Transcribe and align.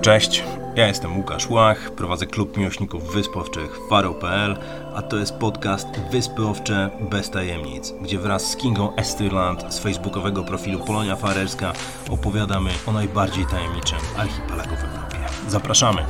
Cześć, 0.00 0.44
ja 0.76 0.86
jestem 0.86 1.16
Łukasz 1.16 1.50
Łach, 1.50 1.90
prowadzę 1.90 2.26
klub 2.26 2.56
miłośników 2.56 3.12
wysp 3.12 3.36
owczych 3.36 3.78
Faro.pl, 3.88 4.56
a 4.94 5.02
to 5.02 5.16
jest 5.16 5.34
podcast 5.34 5.88
Wyspy 6.10 6.46
Owcze 6.46 6.90
bez 7.10 7.30
tajemnic, 7.30 7.92
gdzie 8.02 8.18
wraz 8.18 8.50
z 8.50 8.56
Kingą 8.56 8.96
Estyrland 8.96 9.74
z 9.74 9.78
facebookowego 9.78 10.44
profilu 10.44 10.78
Polonia 10.78 11.16
Farerska 11.16 11.72
opowiadamy 12.10 12.70
o 12.86 12.92
najbardziej 12.92 13.46
tajemniczym 13.46 13.98
archipelagu 14.16 14.76
w 14.76 14.84
Europie. 14.84 15.18
Zapraszamy! 15.48 16.04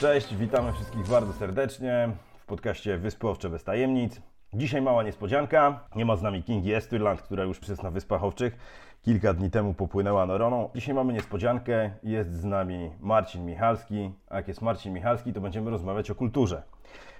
Cześć, 0.00 0.34
witamy 0.34 0.72
wszystkich 0.72 1.08
bardzo 1.08 1.32
serdecznie 1.32 2.08
w 2.38 2.46
podcaście 2.46 2.98
Wyspy 2.98 3.28
Owcze 3.28 3.50
bez 3.50 3.64
tajemnic. 3.64 4.20
Dzisiaj 4.56 4.82
mała 4.82 5.02
niespodzianka. 5.02 5.80
Nie 5.96 6.04
ma 6.04 6.16
z 6.16 6.22
nami 6.22 6.42
Kingi 6.42 6.72
Estyrland, 6.72 7.22
która 7.22 7.44
już 7.44 7.68
jest 7.68 7.82
na 7.82 7.90
Wyspach 7.90 8.24
Owczych. 8.24 8.56
Kilka 9.02 9.34
dni 9.34 9.50
temu 9.50 9.74
popłynęła 9.74 10.26
Noroną. 10.26 10.70
Dzisiaj 10.74 10.94
mamy 10.94 11.12
niespodziankę. 11.12 11.90
Jest 12.02 12.32
z 12.32 12.44
nami 12.44 12.90
Marcin 13.00 13.44
Michalski. 13.46 14.10
A 14.28 14.36
jak 14.36 14.48
jest 14.48 14.62
Marcin 14.62 14.92
Michalski, 14.92 15.32
to 15.32 15.40
będziemy 15.40 15.70
rozmawiać 15.70 16.10
o 16.10 16.14
kulturze. 16.14 16.62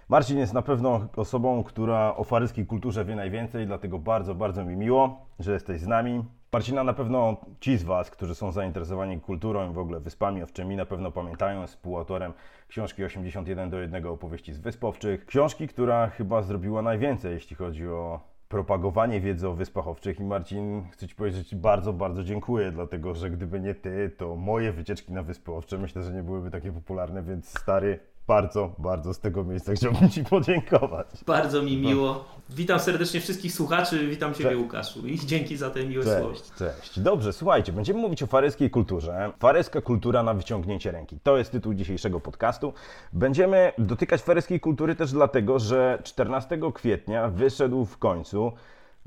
Marcin 0.08 0.38
jest 0.38 0.54
na 0.54 0.62
pewno 0.62 1.00
osobą, 1.16 1.64
która 1.64 2.16
o 2.16 2.24
faryskiej 2.24 2.66
kulturze 2.66 3.04
wie 3.04 3.16
najwięcej, 3.16 3.66
dlatego 3.66 3.98
bardzo, 3.98 4.34
bardzo 4.34 4.64
mi 4.64 4.76
miło, 4.76 5.26
że 5.38 5.52
jesteś 5.52 5.80
z 5.80 5.86
nami. 5.86 6.24
Marcina 6.54 6.84
na 6.84 6.92
pewno 6.92 7.36
ci 7.60 7.78
z 7.78 7.82
Was, 7.82 8.10
którzy 8.10 8.34
są 8.34 8.52
zainteresowani 8.52 9.20
kulturą 9.20 9.70
i 9.70 9.74
w 9.74 9.78
ogóle 9.78 10.00
wyspami 10.00 10.42
owczymi, 10.42 10.76
na 10.76 10.86
pewno 10.86 11.10
pamiętają, 11.10 11.60
jest 11.60 11.74
współautorem 11.74 12.32
książki 12.68 13.04
81 13.04 13.70
do 13.70 13.80
1 13.80 14.06
opowieści 14.06 14.52
z 14.52 14.58
Wyspowczych. 14.58 15.26
Książki, 15.26 15.68
która 15.68 16.08
chyba 16.08 16.42
zrobiła 16.42 16.82
najwięcej, 16.82 17.34
jeśli 17.34 17.56
chodzi 17.56 17.88
o 17.88 18.20
propagowanie 18.48 19.20
wiedzy 19.20 19.48
o 19.48 19.54
Wyspach 19.54 19.88
Owczych 19.88 20.20
i 20.20 20.24
Marcin, 20.24 20.82
chcę 20.90 21.08
Ci 21.08 21.14
powiedzieć, 21.14 21.54
bardzo, 21.54 21.92
bardzo 21.92 22.24
dziękuję, 22.24 22.70
dlatego 22.70 23.14
że 23.14 23.30
gdyby 23.30 23.60
nie 23.60 23.74
Ty, 23.74 24.10
to 24.16 24.36
moje 24.36 24.72
wycieczki 24.72 25.12
na 25.12 25.22
Wyspy 25.22 25.52
Owcze 25.52 25.78
myślę, 25.78 26.02
że 26.02 26.12
nie 26.12 26.22
byłyby 26.22 26.50
takie 26.50 26.72
popularne, 26.72 27.22
więc 27.22 27.58
stary, 27.58 28.00
bardzo, 28.26 28.74
bardzo 28.78 29.14
z 29.14 29.18
tego 29.18 29.44
miejsca 29.44 29.72
chciałbym 29.72 30.10
Ci 30.10 30.24
podziękować. 30.24 31.06
Bardzo 31.26 31.62
mi 31.62 31.76
miło. 31.76 32.24
Witam 32.50 32.80
serdecznie 32.80 33.20
wszystkich 33.20 33.52
słuchaczy, 33.52 34.08
witam 34.08 34.34
Ciebie 34.34 34.56
Łukaszu 34.56 35.06
i 35.06 35.18
dzięki 35.18 35.56
za 35.56 35.70
te 35.70 35.86
miłe 35.86 36.04
słowa. 36.04 36.34
Cześć, 36.34 36.52
cześć. 36.58 37.00
Dobrze, 37.00 37.32
słuchajcie, 37.32 37.72
będziemy 37.72 38.00
mówić 38.00 38.22
o 38.22 38.26
faryjskiej 38.26 38.70
kulturze. 38.70 39.32
Faryjska 39.38 39.80
kultura 39.80 40.22
na 40.22 40.34
wyciągnięcie 40.34 40.92
ręki. 40.92 41.18
To 41.22 41.36
jest 41.36 41.52
tytuł 41.52 41.74
dzisiejszego 41.74 42.20
podcastu. 42.20 42.72
Będziemy 43.12 43.72
dotykać 43.78 44.22
faryjskiej 44.22 44.60
kultury 44.60 44.96
też 44.96 45.12
dlatego, 45.12 45.58
że 45.58 45.98
14 46.02 46.58
kwietnia 46.74 47.28
wyszedł 47.28 47.84
w 47.84 47.98
końcu 47.98 48.52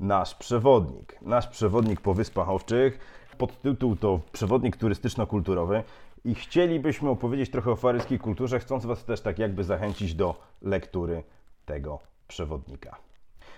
nasz 0.00 0.34
przewodnik. 0.34 1.18
Nasz 1.22 1.48
przewodnik 1.48 2.00
po 2.00 2.14
Wyspach 2.14 2.48
Owczych. 2.48 2.98
Podtytuł 3.38 3.96
to 3.96 4.20
Przewodnik 4.32 4.76
turystyczno-kulturowy 4.76 5.82
i 6.24 6.34
chcielibyśmy 6.34 7.10
opowiedzieć 7.10 7.50
trochę 7.50 7.70
o 7.70 7.76
faryjskiej 7.76 8.18
kulturze, 8.18 8.58
chcąc 8.58 8.86
Was 8.86 9.04
też 9.04 9.20
tak 9.20 9.38
jakby 9.38 9.64
zachęcić 9.64 10.14
do 10.14 10.34
lektury 10.62 11.22
tego 11.66 11.98
przewodnika. 12.28 12.96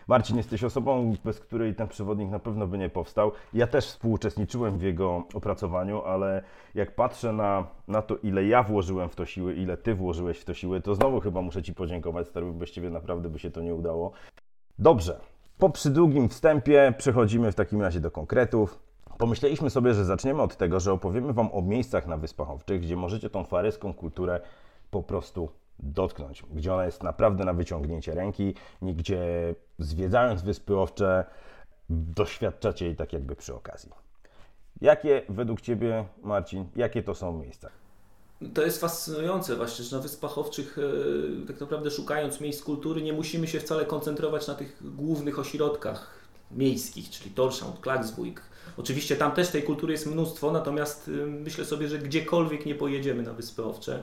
Marcin, 0.08 0.36
jesteś 0.36 0.64
osobą, 0.64 1.14
bez 1.24 1.40
której 1.40 1.74
ten 1.74 1.88
przewodnik 1.88 2.30
na 2.30 2.38
pewno 2.38 2.66
by 2.66 2.78
nie 2.78 2.88
powstał. 2.88 3.32
Ja 3.52 3.66
też 3.66 3.86
współuczestniczyłem 3.86 4.78
w 4.78 4.82
jego 4.82 5.24
opracowaniu, 5.34 6.02
ale 6.02 6.42
jak 6.74 6.94
patrzę 6.94 7.32
na, 7.32 7.66
na 7.88 8.02
to, 8.02 8.16
ile 8.16 8.44
ja 8.44 8.62
włożyłem 8.62 9.08
w 9.08 9.16
to 9.16 9.26
siły, 9.26 9.54
ile 9.54 9.76
Ty 9.76 9.94
włożyłeś 9.94 10.38
w 10.38 10.44
to 10.44 10.54
siły, 10.54 10.80
to 10.80 10.94
znowu 10.94 11.20
chyba 11.20 11.42
muszę 11.42 11.62
Ci 11.62 11.74
podziękować, 11.74 12.28
stary, 12.28 12.52
bez 12.52 12.70
Ciebie 12.70 12.90
naprawdę 12.90 13.28
by 13.28 13.38
się 13.38 13.50
to 13.50 13.60
nie 13.60 13.74
udało. 13.74 14.12
Dobrze, 14.78 15.20
po 15.58 15.70
przydługim 15.70 16.28
wstępie 16.28 16.94
przechodzimy 16.98 17.52
w 17.52 17.54
takim 17.54 17.82
razie 17.82 18.00
do 18.00 18.10
konkretów. 18.10 18.89
Pomyśleliśmy 19.20 19.70
sobie, 19.70 19.94
że 19.94 20.04
zaczniemy 20.04 20.42
od 20.42 20.56
tego, 20.56 20.80
że 20.80 20.92
opowiemy 20.92 21.32
Wam 21.32 21.52
o 21.52 21.62
miejscach 21.62 22.06
na 22.06 22.16
Wyspach 22.16 22.50
Owczych, 22.50 22.80
gdzie 22.80 22.96
możecie 22.96 23.30
tą 23.30 23.44
faryską 23.44 23.94
kulturę 23.94 24.40
po 24.90 25.02
prostu 25.02 25.48
dotknąć, 25.78 26.42
gdzie 26.52 26.74
ona 26.74 26.84
jest 26.84 27.02
naprawdę 27.02 27.44
na 27.44 27.54
wyciągnięcie 27.54 28.14
ręki, 28.14 28.54
gdzie 28.82 29.54
zwiedzając 29.78 30.42
Wyspy 30.42 30.78
Owcze 30.78 31.24
doświadczacie 31.90 32.86
jej 32.86 32.96
tak 32.96 33.12
jakby 33.12 33.36
przy 33.36 33.54
okazji. 33.54 33.90
Jakie 34.80 35.22
według 35.28 35.60
Ciebie, 35.60 36.04
Marcin, 36.22 36.64
jakie 36.76 37.02
to 37.02 37.14
są 37.14 37.38
miejsca? 37.38 37.68
To 38.54 38.62
jest 38.62 38.80
fascynujące 38.80 39.56
właśnie, 39.56 39.84
że 39.84 39.96
na 39.96 40.02
Wyspach 40.02 40.38
Owczych 40.38 40.78
e, 40.78 41.46
tak 41.46 41.60
naprawdę 41.60 41.90
szukając 41.90 42.40
miejsc 42.40 42.62
kultury 42.62 43.02
nie 43.02 43.12
musimy 43.12 43.46
się 43.46 43.60
wcale 43.60 43.84
koncentrować 43.84 44.48
na 44.48 44.54
tych 44.54 44.94
głównych 44.96 45.38
ośrodkach 45.38 46.20
miejskich, 46.50 47.10
czyli 47.10 47.30
Torschaut, 47.30 47.80
Klagsburg. 47.80 48.49
Oczywiście 48.76 49.16
tam 49.16 49.32
też 49.32 49.48
tej 49.48 49.62
kultury 49.62 49.92
jest 49.92 50.06
mnóstwo, 50.06 50.50
natomiast 50.50 51.08
e, 51.08 51.26
myślę 51.26 51.64
sobie, 51.64 51.88
że 51.88 51.98
gdziekolwiek 51.98 52.66
nie 52.66 52.74
pojedziemy 52.74 53.22
na 53.22 53.32
Wyspy 53.32 53.64
Owcze, 53.64 54.02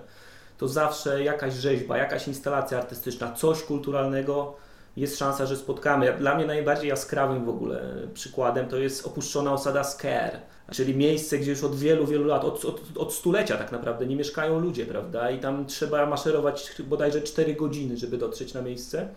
to 0.57 0.68
zawsze 0.68 1.23
jakaś 1.23 1.53
rzeźba, 1.53 1.97
jakaś 1.97 2.28
instalacja 2.28 2.78
artystyczna, 2.78 3.31
coś 3.31 3.63
kulturalnego 3.63 4.56
jest 4.97 5.17
szansa, 5.17 5.46
że 5.46 5.57
spotkamy. 5.57 6.13
Dla 6.19 6.35
mnie 6.35 6.46
najbardziej 6.46 6.90
jaskrawym 6.90 7.46
w 7.46 7.50
ogóle 7.50 7.94
przykładem 8.13 8.67
to 8.67 8.78
jest 8.78 9.07
opuszczona 9.07 9.53
osada 9.53 9.84
Sker, 9.84 10.40
czyli 10.72 10.96
miejsce, 10.96 11.38
gdzie 11.38 11.51
już 11.51 11.63
od 11.63 11.75
wielu, 11.75 12.07
wielu 12.07 12.25
lat, 12.25 12.44
od, 12.46 12.66
od, 12.66 12.81
od 12.97 13.13
stulecia 13.13 13.57
tak 13.57 13.72
naprawdę 13.72 14.06
nie 14.06 14.16
mieszkają 14.16 14.59
ludzie, 14.59 14.85
prawda? 14.85 15.31
I 15.31 15.40
tam 15.40 15.66
trzeba 15.66 16.06
maszerować 16.06 16.81
bodajże 16.84 17.22
4 17.22 17.53
godziny, 17.53 17.97
żeby 17.97 18.17
dotrzeć 18.17 18.53
na 18.53 18.62
miejsce. 18.62 19.07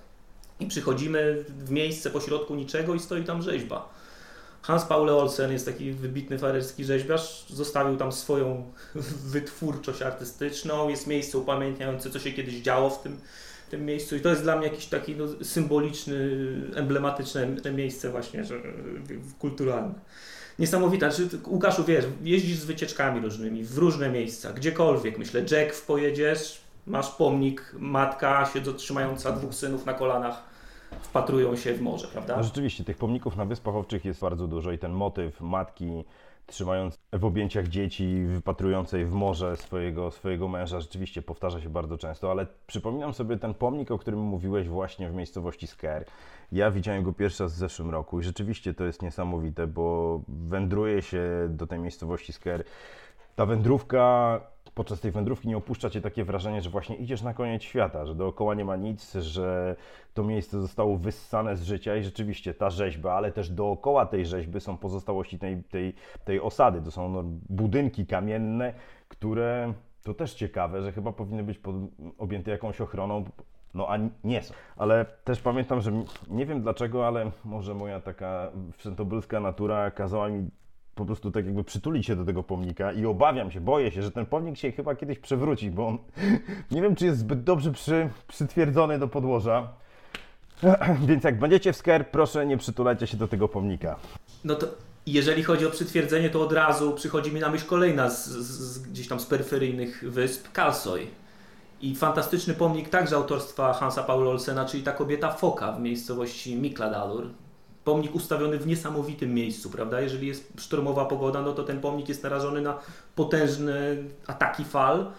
I 0.60 0.66
przychodzimy 0.66 1.44
w 1.48 1.70
miejsce 1.70 2.10
pośrodku 2.10 2.54
niczego 2.54 2.94
i 2.94 3.00
stoi 3.00 3.24
tam 3.24 3.42
rzeźba. 3.42 3.88
Hans 4.62 4.84
Paul 4.84 5.10
Olsen 5.10 5.52
jest 5.52 5.66
taki 5.66 5.92
wybitny 5.92 6.38
farerski 6.38 6.84
rzeźbiarz, 6.84 7.46
zostawił 7.48 7.96
tam 7.96 8.12
swoją 8.12 8.72
wytwórczość 9.34 10.02
artystyczną, 10.02 10.88
jest 10.88 11.06
miejsce 11.06 11.38
upamiętniające, 11.38 12.10
co 12.10 12.18
się 12.18 12.32
kiedyś 12.32 12.54
działo 12.54 12.90
w 12.90 13.02
tym, 13.02 13.18
w 13.66 13.70
tym 13.70 13.84
miejscu 13.84 14.16
i 14.16 14.20
to 14.20 14.28
jest 14.28 14.42
dla 14.42 14.56
mnie 14.56 14.66
jakiś 14.66 14.86
taki 14.86 15.16
no, 15.16 15.24
symboliczny, 15.42 16.16
emblematyczne 16.74 17.46
miejsce 17.72 18.10
właśnie 18.10 18.44
że, 18.44 18.60
kulturalne. 19.38 19.94
Niesamowite. 20.58 21.12
Znaczy, 21.12 21.38
Łukaszu, 21.46 21.84
wiesz, 21.84 22.04
jeździsz 22.22 22.58
z 22.58 22.64
wycieczkami 22.64 23.20
różnymi, 23.20 23.64
w 23.64 23.78
różne 23.78 24.10
miejsca, 24.10 24.52
gdziekolwiek, 24.52 25.18
myślę, 25.18 25.44
Jack 25.50 25.80
pojedziesz, 25.86 26.60
masz 26.86 27.10
pomnik, 27.10 27.74
matka 27.78 28.50
siedząc, 28.52 28.78
trzymająca 28.78 29.32
dwóch 29.32 29.54
synów 29.54 29.86
na 29.86 29.94
kolanach, 29.94 30.42
wpatrują 31.00 31.56
się 31.56 31.74
w 31.74 31.82
morze, 31.82 32.08
prawda? 32.08 32.36
No 32.36 32.42
rzeczywiście, 32.42 32.84
tych 32.84 32.96
pomników 32.96 33.36
na 33.36 33.44
Wyspach 33.44 33.74
Owczych 33.74 34.04
jest 34.04 34.20
bardzo 34.20 34.46
dużo 34.46 34.72
i 34.72 34.78
ten 34.78 34.92
motyw 34.92 35.40
matki 35.40 36.04
trzymając 36.46 36.98
w 37.12 37.24
objęciach 37.24 37.68
dzieci, 37.68 38.24
wypatrującej 38.26 39.06
w 39.06 39.12
morze 39.12 39.56
swojego, 39.56 40.10
swojego 40.10 40.48
męża, 40.48 40.80
rzeczywiście 40.80 41.22
powtarza 41.22 41.60
się 41.60 41.68
bardzo 41.68 41.98
często, 41.98 42.30
ale 42.30 42.46
przypominam 42.66 43.14
sobie 43.14 43.36
ten 43.36 43.54
pomnik, 43.54 43.90
o 43.90 43.98
którym 43.98 44.20
mówiłeś 44.20 44.68
właśnie 44.68 45.10
w 45.10 45.14
miejscowości 45.14 45.66
Sker. 45.66 46.04
Ja 46.52 46.70
widziałem 46.70 47.02
go 47.02 47.12
pierwszy 47.12 47.42
raz 47.42 47.52
w 47.52 47.56
zeszłym 47.56 47.90
roku 47.90 48.20
i 48.20 48.22
rzeczywiście 48.22 48.74
to 48.74 48.84
jest 48.84 49.02
niesamowite, 49.02 49.66
bo 49.66 50.20
wędruje 50.28 51.02
się 51.02 51.22
do 51.48 51.66
tej 51.66 51.78
miejscowości 51.78 52.32
Sker. 52.32 52.64
Ta 53.36 53.46
wędrówka 53.46 54.40
podczas 54.80 55.00
tej 55.00 55.10
wędrówki 55.10 55.48
nie 55.48 55.56
opuszcza 55.56 55.90
cię 55.90 56.00
takie 56.00 56.24
wrażenie, 56.24 56.62
że 56.62 56.70
właśnie 56.70 56.96
idziesz 56.96 57.22
na 57.22 57.34
koniec 57.34 57.62
świata, 57.62 58.06
że 58.06 58.14
dookoła 58.14 58.54
nie 58.54 58.64
ma 58.64 58.76
nic, 58.76 59.14
że 59.14 59.76
to 60.14 60.24
miejsce 60.24 60.60
zostało 60.60 60.96
wyssane 60.96 61.56
z 61.56 61.62
życia 61.62 61.96
i 61.96 62.02
rzeczywiście 62.02 62.54
ta 62.54 62.70
rzeźba, 62.70 63.12
ale 63.12 63.32
też 63.32 63.50
dookoła 63.50 64.06
tej 64.06 64.26
rzeźby 64.26 64.60
są 64.60 64.76
pozostałości 64.76 65.38
tej, 65.38 65.62
tej, 65.62 65.94
tej 66.24 66.40
osady. 66.40 66.82
To 66.82 66.90
są 66.90 67.08
no, 67.08 67.24
budynki 67.48 68.06
kamienne, 68.06 68.74
które 69.08 69.72
to 70.02 70.14
też 70.14 70.34
ciekawe, 70.34 70.82
że 70.82 70.92
chyba 70.92 71.12
powinny 71.12 71.42
być 71.42 71.58
pod, 71.58 71.76
objęte 72.18 72.50
jakąś 72.50 72.80
ochroną, 72.80 73.24
no 73.74 73.88
a 73.88 73.98
nie 74.24 74.42
są. 74.42 74.54
Ale 74.76 75.06
też 75.24 75.40
pamiętam, 75.40 75.80
że 75.80 75.92
nie 76.28 76.46
wiem 76.46 76.62
dlaczego, 76.62 77.06
ale 77.06 77.30
może 77.44 77.74
moja 77.74 78.00
taka 78.00 78.50
wszętobylska 78.76 79.40
natura 79.40 79.90
kazała 79.90 80.28
mi 80.28 80.50
po 81.00 81.06
prostu 81.06 81.30
tak 81.30 81.46
jakby 81.46 81.64
przytulić 81.64 82.06
się 82.06 82.16
do 82.16 82.24
tego 82.24 82.42
pomnika 82.42 82.92
i 82.92 83.06
obawiam 83.06 83.50
się, 83.50 83.60
boję 83.60 83.90
się, 83.90 84.02
że 84.02 84.10
ten 84.10 84.26
pomnik 84.26 84.56
się 84.56 84.72
chyba 84.72 84.94
kiedyś 84.94 85.18
przewróci, 85.18 85.70
bo 85.70 85.86
on 85.86 85.98
nie 86.70 86.82
wiem, 86.82 86.96
czy 86.96 87.06
jest 87.06 87.18
zbyt 87.18 87.42
dobrze 87.42 87.72
przy, 87.72 88.10
przytwierdzony 88.28 88.98
do 88.98 89.08
podłoża. 89.08 89.68
Więc 91.08 91.24
jak 91.24 91.38
będziecie 91.38 91.72
w 91.72 91.76
Sker, 91.76 92.10
proszę 92.10 92.46
nie 92.46 92.56
przytulajcie 92.56 93.06
się 93.06 93.16
do 93.16 93.28
tego 93.28 93.48
pomnika. 93.48 93.96
No 94.44 94.54
to 94.54 94.66
jeżeli 95.06 95.42
chodzi 95.42 95.66
o 95.66 95.70
przytwierdzenie, 95.70 96.30
to 96.30 96.42
od 96.42 96.52
razu 96.52 96.92
przychodzi 96.92 97.32
mi 97.32 97.40
na 97.40 97.48
myśl 97.48 97.66
kolejna 97.66 98.10
z, 98.10 98.28
z, 98.28 98.78
gdzieś 98.78 99.08
tam 99.08 99.20
z 99.20 99.26
peryferyjnych 99.26 100.04
wysp, 100.10 100.52
Kalsoj. 100.52 101.06
I 101.80 101.96
fantastyczny 101.96 102.54
pomnik 102.54 102.88
także 102.88 103.16
autorstwa 103.16 103.72
Hansa 103.72 104.02
Paula 104.02 104.30
Olsena, 104.30 104.64
czyli 104.64 104.82
ta 104.82 104.92
kobieta 104.92 105.32
foka 105.32 105.72
w 105.72 105.80
miejscowości 105.80 106.56
Mikladalur 106.56 107.30
pomnik 107.84 108.14
ustawiony 108.14 108.58
w 108.58 108.66
niesamowitym 108.66 109.34
miejscu, 109.34 109.70
prawda? 109.70 110.00
Jeżeli 110.00 110.26
jest 110.26 110.52
sztormowa 110.58 111.04
pogoda, 111.04 111.42
no 111.42 111.52
to 111.52 111.62
ten 111.62 111.80
pomnik 111.80 112.08
jest 112.08 112.22
narażony 112.22 112.60
na 112.60 112.78
potężne 113.14 113.96
ataki 114.26 114.64
fal. 114.64 115.12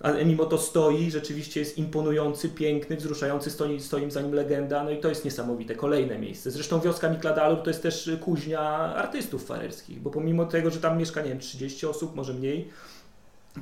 ale 0.00 0.24
mimo 0.24 0.46
to 0.46 0.58
stoi, 0.58 1.10
rzeczywiście 1.10 1.60
jest 1.60 1.78
imponujący, 1.78 2.48
piękny, 2.48 2.96
wzruszający, 2.96 3.50
stoi, 3.50 3.80
stoi 3.80 4.10
za 4.10 4.22
nim 4.22 4.32
legenda, 4.32 4.84
no 4.84 4.90
i 4.90 5.00
to 5.00 5.08
jest 5.08 5.24
niesamowite. 5.24 5.74
Kolejne 5.74 6.18
miejsce. 6.18 6.50
Zresztą 6.50 6.80
wioska 6.80 7.10
Mikladalur 7.10 7.62
to 7.62 7.70
jest 7.70 7.82
też 7.82 8.10
kuźnia 8.20 8.60
artystów 8.94 9.46
farerskich, 9.46 10.00
bo 10.00 10.10
pomimo 10.10 10.44
tego, 10.44 10.70
że 10.70 10.80
tam 10.80 10.98
mieszka, 10.98 11.22
nie 11.22 11.28
wiem, 11.28 11.38
30 11.38 11.86
osób, 11.86 12.16
może 12.16 12.34
mniej, 12.34 12.70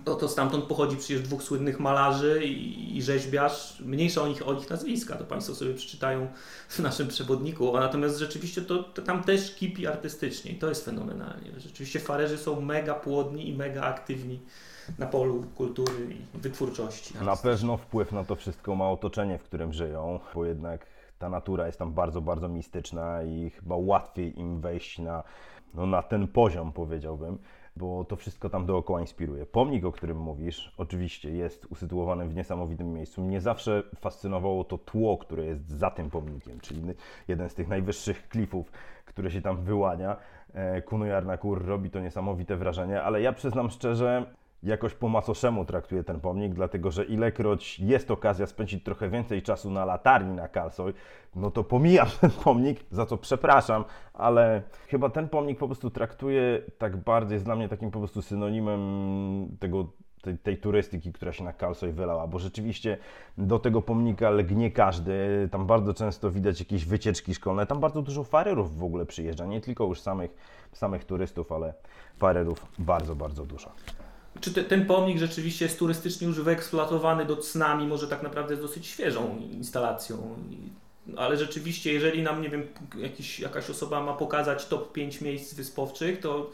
to, 0.05 0.15
to 0.15 0.29
stamtąd 0.29 0.65
pochodzi 0.65 0.97
przecież 0.97 1.23
dwóch 1.23 1.43
słynnych 1.43 1.81
malarzy 1.81 2.45
i, 2.45 3.03
rzeźbiarz. 3.03 3.81
Mniejsza 3.81 4.23
o 4.23 4.29
nich, 4.29 4.49
o 4.49 4.55
nich 4.55 4.71
nazwiska, 4.71 5.17
to 5.17 5.25
Państwo 5.25 5.55
sobie 5.55 5.75
przeczytają 5.75 6.29
w 6.69 6.79
naszym 6.79 7.09
przewodniku. 7.09 7.73
Natomiast 7.73 8.19
rzeczywiście 8.19 8.63
to, 8.63 8.83
to 8.83 9.03
tam 9.03 9.25
też 9.25 9.55
kipi 9.55 9.87
artystycznie 9.87 10.53
i 10.53 10.59
to 10.59 10.69
jest 10.69 10.85
fenomenalnie. 10.85 11.51
Rzeczywiście 11.57 12.01
farerzy 12.01 12.39
są 12.39 12.61
mega 12.61 12.95
płodni 12.95 13.49
i 13.49 13.57
mega 13.57 13.83
aktywni 13.83 14.41
na 14.99 15.07
polu 15.07 15.45
kultury 15.55 16.07
i 16.11 16.39
wytwórczości. 16.39 17.15
Na 17.25 17.37
pewno 17.37 17.77
wpływ 17.77 18.13
na 18.13 18.25
to 18.25 18.37
wszystko 18.37 18.75
ma 18.75 18.91
otoczenie, 18.91 19.39
w 19.39 19.43
którym 19.43 19.73
żyją, 19.73 20.21
bo 20.35 20.45
jednak 20.45 20.87
ta 21.19 21.29
natura 21.29 21.67
jest 21.67 21.79
tam 21.79 21.93
bardzo, 21.93 22.21
bardzo 22.21 22.49
mistyczna 22.49 23.23
i 23.23 23.51
chyba 23.51 23.77
łatwiej 23.77 24.39
im 24.41 24.61
wejść 24.61 24.99
na, 24.99 25.23
no, 25.75 25.87
na 25.87 26.03
ten 26.03 26.29
poziom, 26.29 26.73
powiedziałbym 26.73 27.39
bo 27.77 28.05
to 28.05 28.17
wszystko 28.17 28.51
tam 28.51 28.67
dookoła 28.67 29.01
inspiruje. 29.01 29.47
Pomnik, 29.47 29.85
o 29.85 29.93
którym 29.93 30.19
mówisz, 30.19 30.75
oczywiście 30.77 31.31
jest 31.31 31.67
usytuowany 31.67 32.29
w 32.29 32.35
niesamowitym 32.35 32.93
miejscu. 32.93 33.23
Mnie 33.23 33.41
zawsze 33.41 33.83
fascynowało 34.01 34.65
to 34.65 34.79
tło, 34.79 35.19
które 35.19 35.45
jest 35.45 35.69
za 35.69 35.91
tym 35.91 36.11
pomnikiem, 36.11 36.61
czyli 36.61 36.83
jeden 37.29 37.49
z 37.49 37.55
tych 37.55 37.69
najwyższych 37.69 38.29
klifów, 38.29 38.71
które 39.05 39.31
się 39.31 39.43
tam 39.43 39.57
wyłania. 39.57 40.17
E, 40.55 40.83
Kunujarnakur 40.83 41.67
robi 41.67 41.91
to 41.91 42.01
niesamowite 42.01 42.57
wrażenie, 42.57 43.03
ale 43.03 43.21
ja 43.23 43.33
przyznam 43.33 43.71
szczerze, 43.71 44.27
jakoś 44.67 44.95
po 44.95 45.09
macoszemu 45.09 45.65
traktuję 45.65 46.05
ten 46.05 46.21
pomnik, 46.21 46.55
dlatego 46.55 46.91
że 46.91 47.05
ilekroć 47.05 47.79
jest 47.79 48.11
okazja 48.11 48.47
spędzić 48.47 48.85
trochę 48.85 49.09
więcej 49.09 49.43
czasu 49.43 49.71
na 49.71 49.85
latarni 49.85 50.35
na 50.35 50.49
Kalsoj, 50.49 50.93
no 51.37 51.51
to 51.51 51.65
pomijam 51.65 52.07
ten 52.21 52.31
pomnik, 52.31 52.81
za 52.91 53.07
co 53.07 53.17
przepraszam, 53.17 53.85
ale 54.15 54.63
chyba 54.89 55.11
ten 55.11 55.29
pomnik 55.29 55.59
po 55.59 55.67
prostu 55.67 55.91
traktuje 55.91 56.63
tak 56.79 56.97
bardziej, 56.97 57.35
jest 57.35 57.45
dla 57.45 57.57
mnie 57.57 57.69
takim 57.69 57.91
po 57.91 57.99
prostu 57.99 58.23
synonimem 58.23 58.81
tego 59.61 59.87
tej, 60.23 60.39
tej, 60.39 60.57
turystyki, 60.57 61.13
która 61.13 61.33
się 61.33 61.45
na 61.45 61.53
Kalsoj 61.53 61.93
wylała, 61.93 62.27
bo 62.27 62.39
rzeczywiście 62.39 62.99
do 63.39 63.59
tego 63.59 63.83
pomnika 63.83 64.31
lgnie 64.31 64.71
każdy, 64.71 65.49
tam 65.53 65.67
bardzo 65.67 65.95
często 65.95 66.31
widać 66.31 66.61
jakieś 66.61 66.85
wycieczki 66.85 67.35
szkolne, 67.35 67.67
tam 67.67 67.81
bardzo 67.81 68.03
dużo 68.03 68.25
farerów 68.25 68.79
w 68.79 68.85
ogóle 68.85 69.07
przyjeżdża, 69.07 69.47
nie 69.47 69.61
tylko 69.61 69.85
już 69.85 70.01
samych, 70.01 70.31
samych 70.73 71.05
turystów, 71.05 71.53
ale 71.53 71.75
farerów 72.19 72.67
bardzo, 72.79 73.17
bardzo 73.17 73.47
dużo. 73.47 73.71
Czy 74.41 74.53
te, 74.53 74.65
ten 74.65 74.87
pomnik 74.87 75.19
rzeczywiście 75.19 75.65
jest 75.65 75.79
turystycznie 75.79 76.27
już 76.27 76.41
wyeksploatowany 76.41 77.25
do 77.25 77.37
cnami, 77.37 77.87
może 77.87 78.09
tak 78.09 78.23
naprawdę 78.23 78.53
jest 78.53 78.63
dosyć 78.63 78.87
świeżą 78.87 79.39
instalacją. 79.53 80.37
Ale 81.17 81.37
rzeczywiście, 81.37 81.93
jeżeli 81.93 82.23
nam, 82.23 82.43
nie 82.43 82.51
wiem, 82.51 82.63
jakiś, 82.99 83.41
jakaś 83.41 83.71
osoba 83.71 84.03
ma 84.03 84.13
pokazać 84.13 84.67
top 84.67 84.93
5 84.93 85.21
miejsc 85.21 85.55
wyspowczych, 85.55 86.21
to 86.21 86.51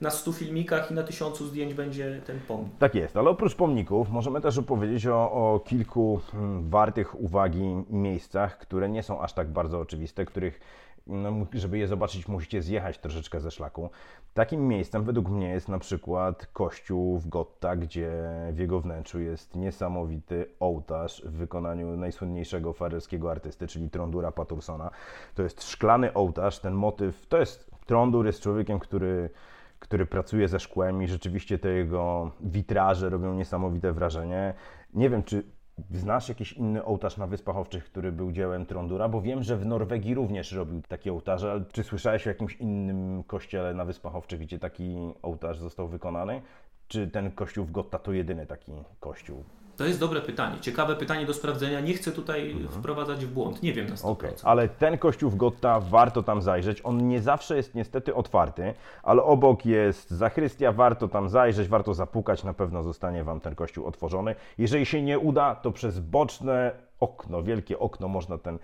na 0.00 0.10
100 0.10 0.32
filmikach 0.32 0.90
i 0.90 0.94
na 0.94 1.02
1000 1.02 1.38
zdjęć 1.38 1.74
będzie 1.74 2.20
ten 2.26 2.40
pomnik. 2.40 2.72
Tak 2.78 2.94
jest, 2.94 3.16
ale 3.16 3.30
oprócz 3.30 3.54
pomników 3.54 4.10
możemy 4.10 4.40
też 4.40 4.58
opowiedzieć 4.58 5.06
o, 5.06 5.32
o 5.32 5.60
kilku 5.60 6.20
hmm, 6.32 6.70
wartych 6.70 7.20
uwagi 7.20 7.84
miejscach, 7.90 8.58
które 8.58 8.88
nie 8.88 9.02
są 9.02 9.22
aż 9.22 9.32
tak 9.32 9.48
bardzo 9.48 9.80
oczywiste, 9.80 10.24
których 10.24 10.60
no, 11.06 11.46
żeby 11.52 11.78
je 11.78 11.88
zobaczyć, 11.88 12.28
musicie 12.28 12.62
zjechać 12.62 12.98
troszeczkę 12.98 13.40
ze 13.40 13.50
szlaku. 13.50 13.90
Takim 14.34 14.68
miejscem 14.68 15.04
według 15.04 15.28
mnie 15.28 15.48
jest 15.48 15.68
na 15.68 15.78
przykład 15.78 16.46
kościół 16.46 17.18
w 17.18 17.28
Gotta, 17.28 17.76
gdzie 17.76 18.10
w 18.52 18.58
jego 18.58 18.80
wnętrzu 18.80 19.20
jest 19.20 19.56
niesamowity 19.56 20.46
ołtarz 20.60 21.22
w 21.24 21.30
wykonaniu 21.30 21.96
najsłynniejszego 21.96 22.72
farerskiego 22.72 23.30
artysty, 23.30 23.66
czyli 23.66 23.90
Trondura 23.90 24.32
Patursona. 24.32 24.90
To 25.34 25.42
jest 25.42 25.62
szklany 25.62 26.12
ołtarz, 26.12 26.58
ten 26.58 26.74
motyw, 26.74 27.26
to 27.26 27.38
jest, 27.38 27.70
Trondur 27.86 28.26
jest 28.26 28.42
człowiekiem, 28.42 28.78
który 28.78 29.30
który 29.78 30.06
pracuje 30.06 30.48
ze 30.48 30.60
szkłem 30.60 31.02
i 31.02 31.08
rzeczywiście 31.08 31.58
te 31.58 31.68
jego 31.68 32.30
witraże 32.40 33.10
robią 33.10 33.34
niesamowite 33.34 33.92
wrażenie. 33.92 34.54
Nie 34.94 35.10
wiem, 35.10 35.22
czy 35.22 35.42
Znasz 35.90 36.28
jakiś 36.28 36.52
inny 36.52 36.84
ołtarz 36.84 37.16
na 37.16 37.26
Wyspach 37.26 37.56
Owczych, 37.56 37.84
który 37.84 38.12
był 38.12 38.32
dziełem 38.32 38.66
Trondura? 38.66 39.08
Bo 39.08 39.22
wiem, 39.22 39.42
że 39.42 39.56
w 39.56 39.66
Norwegii 39.66 40.14
również 40.14 40.52
robił 40.52 40.82
takie 40.88 41.12
ołtarze, 41.12 41.50
ale 41.50 41.64
czy 41.72 41.84
słyszałeś 41.84 42.26
o 42.26 42.30
jakimś 42.30 42.56
innym 42.56 43.24
kościele 43.24 43.74
na 43.74 43.84
Wyspach 43.84 44.16
Owczych, 44.16 44.40
gdzie 44.40 44.58
taki 44.58 44.96
ołtarz 45.22 45.58
został 45.58 45.88
wykonany? 45.88 46.42
Czy 46.88 47.08
ten 47.08 47.30
kościół 47.30 47.64
w 47.64 47.70
Gotta 47.70 47.98
to 47.98 48.12
jedyny 48.12 48.46
taki 48.46 48.72
kościół? 49.00 49.44
To 49.76 49.84
jest 49.84 50.00
dobre 50.00 50.20
pytanie. 50.20 50.60
Ciekawe 50.60 50.96
pytanie 50.96 51.26
do 51.26 51.34
sprawdzenia. 51.34 51.80
Nie 51.80 51.94
chcę 51.94 52.12
tutaj 52.12 52.50
mhm. 52.50 52.68
wprowadzać 52.68 53.26
w 53.26 53.32
błąd. 53.32 53.62
Nie 53.62 53.72
wiem 53.72 53.86
na 53.86 53.94
100%. 53.94 54.10
Okay. 54.10 54.32
Ale 54.42 54.68
ten 54.68 54.98
kościół 54.98 55.30
w 55.30 55.36
Gotta 55.36 55.80
warto 55.80 56.22
tam 56.22 56.42
zajrzeć. 56.42 56.80
On 56.84 57.08
nie 57.08 57.20
zawsze 57.20 57.56
jest 57.56 57.74
niestety 57.74 58.14
otwarty, 58.14 58.74
ale 59.02 59.22
obok 59.22 59.66
jest 59.66 60.10
zachrystia, 60.10 60.72
warto 60.72 61.08
tam 61.08 61.28
zajrzeć, 61.28 61.68
warto 61.68 61.94
zapukać. 61.94 62.44
Na 62.44 62.54
pewno 62.54 62.82
zostanie 62.82 63.24
Wam 63.24 63.40
ten 63.40 63.54
kościół 63.54 63.86
otworzony. 63.86 64.34
Jeżeli 64.58 64.86
się 64.86 65.02
nie 65.02 65.18
uda, 65.18 65.54
to 65.54 65.72
przez 65.72 66.00
boczne 66.00 66.72
okno, 67.00 67.42
wielkie 67.42 67.78
okno 67.78 68.08
można 68.08 68.38
ten 68.38 68.58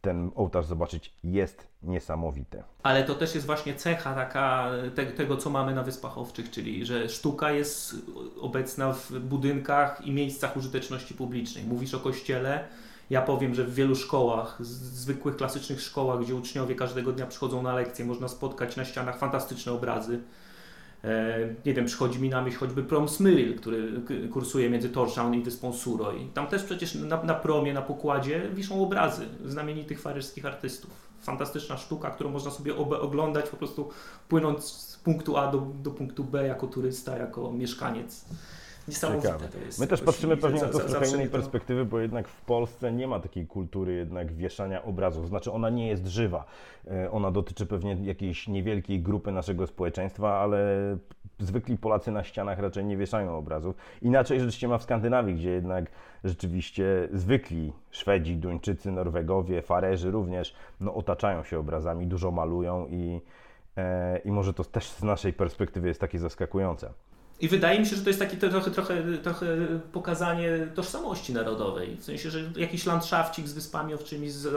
ten 0.00 0.30
ołtarz 0.34 0.66
zobaczyć 0.66 1.12
jest 1.24 1.68
niesamowity. 1.82 2.62
Ale 2.82 3.04
to 3.04 3.14
też 3.14 3.34
jest 3.34 3.46
właśnie 3.46 3.74
cecha 3.74 4.14
taka 4.14 4.70
te, 4.94 5.06
tego, 5.06 5.36
co 5.36 5.50
mamy 5.50 5.74
na 5.74 5.82
Wyspach 5.82 6.18
Owczych, 6.18 6.50
czyli 6.50 6.86
że 6.86 7.08
sztuka 7.08 7.50
jest 7.50 7.96
obecna 8.40 8.92
w 8.92 9.12
budynkach 9.12 10.06
i 10.06 10.12
miejscach 10.12 10.56
użyteczności 10.56 11.14
publicznej. 11.14 11.64
Mówisz 11.64 11.94
o 11.94 12.00
kościele, 12.00 12.64
ja 13.10 13.22
powiem, 13.22 13.54
że 13.54 13.64
w 13.64 13.74
wielu 13.74 13.96
szkołach, 13.96 14.56
zwykłych 14.60 15.36
klasycznych 15.36 15.80
szkołach, 15.80 16.20
gdzie 16.20 16.34
uczniowie 16.34 16.74
każdego 16.74 17.12
dnia 17.12 17.26
przychodzą 17.26 17.62
na 17.62 17.74
lekcje, 17.74 18.04
można 18.04 18.28
spotkać 18.28 18.76
na 18.76 18.84
ścianach 18.84 19.18
fantastyczne 19.18 19.72
obrazy 19.72 20.20
E, 21.04 21.38
nie 21.66 21.74
wiem, 21.74 21.84
przychodzi 21.84 22.18
mi 22.18 22.28
na 22.28 22.42
myśl 22.42 22.58
choćby 22.58 22.82
prom 22.82 23.08
Smyril, 23.08 23.56
który 23.56 24.02
kursuje 24.32 24.70
między 24.70 24.88
Torshavn 24.88 25.34
i 25.34 25.42
wyspą 25.42 25.72
Suroj. 25.72 26.28
Tam 26.34 26.46
też 26.46 26.64
przecież 26.64 26.94
na, 26.94 27.22
na 27.22 27.34
promie, 27.34 27.74
na 27.74 27.82
pokładzie 27.82 28.48
wiszą 28.54 28.82
obrazy 28.82 29.26
znamienitych 29.44 30.00
faryżskich 30.00 30.46
artystów. 30.46 31.08
Fantastyczna 31.20 31.76
sztuka, 31.76 32.10
którą 32.10 32.30
można 32.30 32.50
sobie 32.50 32.76
oglądać 32.76 33.48
po 33.48 33.56
prostu 33.56 33.90
płynąc 34.28 34.87
punktu 35.08 35.36
A 35.36 35.52
do, 35.52 35.58
do 35.82 35.90
punktu 35.90 36.24
B 36.24 36.46
jako 36.46 36.66
turysta, 36.66 37.16
jako 37.16 37.52
mieszkaniec 37.52 38.24
Niesamowite 38.88 39.28
Ciekawe. 39.28 39.48
to 39.48 39.58
jest. 39.58 39.78
My 39.78 39.86
też 39.86 40.00
patrzymy 40.00 40.36
pewnie 40.36 40.60
na 40.60 40.68
to 40.68 40.78
z 40.78 40.84
trochę 40.86 41.08
innej 41.08 41.28
perspektywy, 41.28 41.84
bo 41.84 41.98
jednak 41.98 42.28
w 42.28 42.40
Polsce 42.40 42.92
nie 42.92 43.08
ma 43.08 43.20
takiej 43.20 43.46
kultury 43.46 43.94
jednak 43.94 44.32
wieszania 44.32 44.82
obrazów. 44.82 45.28
Znaczy 45.28 45.52
ona 45.52 45.70
nie 45.70 45.88
jest 45.88 46.06
żywa. 46.06 46.44
E, 46.90 47.10
ona 47.10 47.30
dotyczy 47.30 47.66
pewnie 47.66 47.96
jakiejś 48.02 48.48
niewielkiej 48.48 49.00
grupy 49.00 49.32
naszego 49.32 49.66
społeczeństwa, 49.66 50.40
ale 50.40 50.66
zwykli 51.38 51.78
Polacy 51.78 52.10
na 52.10 52.24
ścianach 52.24 52.58
raczej 52.58 52.84
nie 52.84 52.96
wieszają 52.96 53.36
obrazów. 53.38 53.76
Inaczej 54.02 54.38
rzeczywiście 54.38 54.68
ma 54.68 54.78
w 54.78 54.82
Skandynawii, 54.82 55.34
gdzie 55.34 55.50
jednak 55.50 55.90
rzeczywiście 56.24 57.08
zwykli 57.12 57.72
Szwedzi, 57.90 58.36
Duńczycy, 58.36 58.92
Norwegowie, 58.92 59.62
Farerzy 59.62 60.10
również 60.10 60.54
no, 60.80 60.94
otaczają 60.94 61.44
się 61.44 61.58
obrazami, 61.58 62.06
dużo 62.06 62.30
malują 62.30 62.86
i, 62.86 63.20
i 64.24 64.30
może 64.30 64.54
to 64.54 64.64
też 64.64 64.88
z 64.88 65.02
naszej 65.02 65.32
perspektywy 65.32 65.88
jest 65.88 66.00
takie 66.00 66.18
zaskakujące. 66.18 66.92
I 67.40 67.48
wydaje 67.48 67.80
mi 67.80 67.86
się, 67.86 67.96
że 67.96 68.02
to 68.02 68.10
jest 68.10 68.20
takie 68.20 68.36
trochę, 68.36 68.70
trochę, 68.70 69.02
trochę 69.22 69.46
pokazanie 69.92 70.50
tożsamości 70.74 71.32
narodowej. 71.32 71.96
W 71.96 72.04
sensie, 72.04 72.30
że 72.30 72.40
jakiś 72.56 72.86
landszafcik 72.86 73.48
z 73.48 73.52
wyspami 73.52 73.94
owczymi, 73.94 74.30
z, 74.30 74.48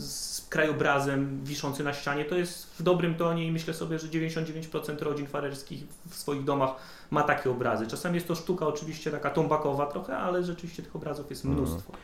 z, 0.00 0.46
krajobrazem 0.48 1.44
wiszący 1.44 1.84
na 1.84 1.92
ścianie, 1.92 2.24
to 2.24 2.34
jest 2.34 2.78
w 2.78 2.82
dobrym 2.82 3.14
tonie 3.14 3.46
i 3.46 3.52
myślę 3.52 3.74
sobie, 3.74 3.98
że 3.98 4.08
99% 4.08 5.02
rodzin 5.02 5.26
farerskich 5.26 5.84
w 6.08 6.14
swoich 6.14 6.44
domach 6.44 6.70
ma 7.10 7.22
takie 7.22 7.50
obrazy. 7.50 7.86
Czasami 7.86 8.14
jest 8.14 8.28
to 8.28 8.34
sztuka 8.34 8.66
oczywiście 8.66 9.10
taka 9.10 9.30
tombakowa 9.30 9.86
trochę, 9.86 10.16
ale 10.16 10.44
rzeczywiście 10.44 10.82
tych 10.82 10.96
obrazów 10.96 11.30
jest 11.30 11.44
mhm. 11.44 11.64
mnóstwo. 11.64 11.92
Mm. 11.92 12.02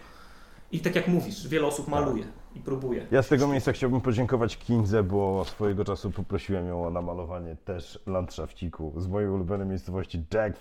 I 0.73 0.81
tak 0.81 0.95
jak 0.95 1.09
mówisz, 1.09 1.49
wiele 1.49 1.67
osób 1.67 1.89
maluje 1.89 2.25
i 2.55 2.61
próbuje. 2.61 3.07
Ja 3.11 3.23
z 3.23 3.29
tego 3.29 3.49
miejsca 3.49 3.73
chciałbym 3.73 4.01
podziękować 4.01 4.59
Kindze, 4.59 5.03
bo 5.03 5.45
swojego 5.45 5.85
czasu 5.85 6.11
poprosiłem 6.11 6.69
ją 6.69 6.87
o 6.87 6.91
namalowanie 6.91 7.57
też 7.57 7.99
landszafciku 8.07 8.93
z 8.97 9.07
mojej 9.07 9.31
ulubionej 9.31 9.67
miejscowości 9.67 10.25
Jack 10.35 10.57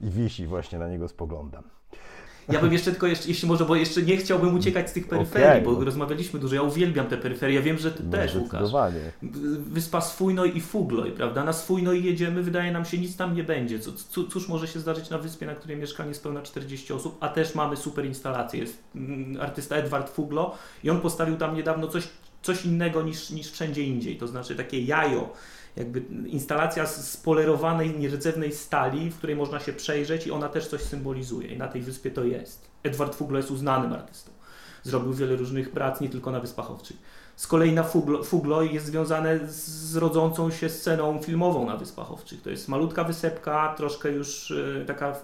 i 0.00 0.10
wisi 0.10 0.46
właśnie 0.46 0.78
na 0.78 0.88
niego 0.88 1.08
spoglądam. 1.08 1.75
Ja 2.48 2.60
bym 2.60 2.72
jeszcze 2.72 2.90
tylko, 2.90 3.06
jeszcze, 3.06 3.28
jeśli 3.28 3.48
może, 3.48 3.64
bo 3.64 3.76
jeszcze 3.76 4.02
nie 4.02 4.16
chciałbym 4.16 4.54
uciekać 4.54 4.90
z 4.90 4.92
tych 4.92 5.08
peryferii, 5.08 5.48
okay. 5.48 5.60
bo 5.60 5.84
rozmawialiśmy 5.84 6.40
dużo, 6.40 6.54
ja 6.54 6.62
uwielbiam 6.62 7.06
te 7.06 7.16
peryferie, 7.16 7.54
ja 7.54 7.62
wiem, 7.62 7.78
że 7.78 7.92
ty 7.92 8.02
no, 8.04 8.10
też, 8.10 8.34
Łukasz. 8.34 8.62
Wyspa 9.58 10.00
Swójnoj 10.00 10.56
i 10.56 10.60
Fugloj, 10.60 11.12
prawda? 11.12 11.44
Na 11.44 11.52
Swójnoj 11.52 12.04
jedziemy, 12.04 12.42
wydaje 12.42 12.72
nam 12.72 12.84
się, 12.84 12.98
nic 12.98 13.16
tam 13.16 13.34
nie 13.34 13.44
będzie. 13.44 13.78
Co, 13.78 14.24
cóż 14.24 14.48
może 14.48 14.68
się 14.68 14.80
zdarzyć 14.80 15.10
na 15.10 15.18
wyspie, 15.18 15.46
na 15.46 15.54
której 15.54 15.76
mieszka 15.76 16.04
niespełna 16.04 16.42
40 16.42 16.92
osób, 16.92 17.16
a 17.20 17.28
też 17.28 17.54
mamy 17.54 17.76
super 17.76 18.06
instalację. 18.06 18.60
Jest 18.60 18.78
mm, 18.94 19.40
artysta 19.40 19.76
Edward 19.76 20.10
Fuglo 20.10 20.54
i 20.84 20.90
on 20.90 21.00
postawił 21.00 21.36
tam 21.36 21.54
niedawno 21.54 21.88
coś 21.88 22.08
coś 22.46 22.64
innego 22.64 23.02
niż, 23.02 23.30
niż 23.30 23.50
wszędzie 23.50 23.82
indziej. 23.82 24.16
To 24.16 24.26
znaczy 24.26 24.56
takie 24.56 24.80
jajo, 24.80 25.32
jakby 25.76 26.02
instalacja 26.26 26.86
z 26.86 27.16
polerowanej, 27.16 27.98
nierdzewnej 27.98 28.52
stali, 28.52 29.10
w 29.10 29.16
której 29.16 29.36
można 29.36 29.60
się 29.60 29.72
przejrzeć 29.72 30.26
i 30.26 30.30
ona 30.30 30.48
też 30.48 30.66
coś 30.66 30.80
symbolizuje. 30.80 31.48
I 31.48 31.58
na 31.58 31.68
tej 31.68 31.82
wyspie 31.82 32.10
to 32.10 32.24
jest. 32.24 32.70
Edward 32.82 33.14
Fuglo 33.14 33.36
jest 33.36 33.50
uznanym 33.50 33.92
artystą. 33.92 34.30
Zrobił 34.82 35.14
wiele 35.14 35.36
różnych 35.36 35.70
prac, 35.70 36.00
nie 36.00 36.08
tylko 36.08 36.30
na 36.30 36.40
Wyspach 36.40 36.70
Owczych. 36.70 36.96
Z 37.36 37.46
kolei 37.46 37.72
na 37.72 37.82
Fuglo, 37.82 38.24
Fuglo 38.24 38.62
jest 38.62 38.86
związane 38.86 39.38
z 39.48 39.96
rodzącą 39.96 40.50
się 40.50 40.68
sceną 40.68 41.22
filmową 41.22 41.66
na 41.66 41.76
Wyspach 41.76 42.12
Owczych. 42.12 42.42
To 42.42 42.50
jest 42.50 42.68
malutka 42.68 43.04
wysepka, 43.04 43.74
troszkę 43.76 44.10
już 44.10 44.50
y, 44.50 44.84
taka 44.86 45.16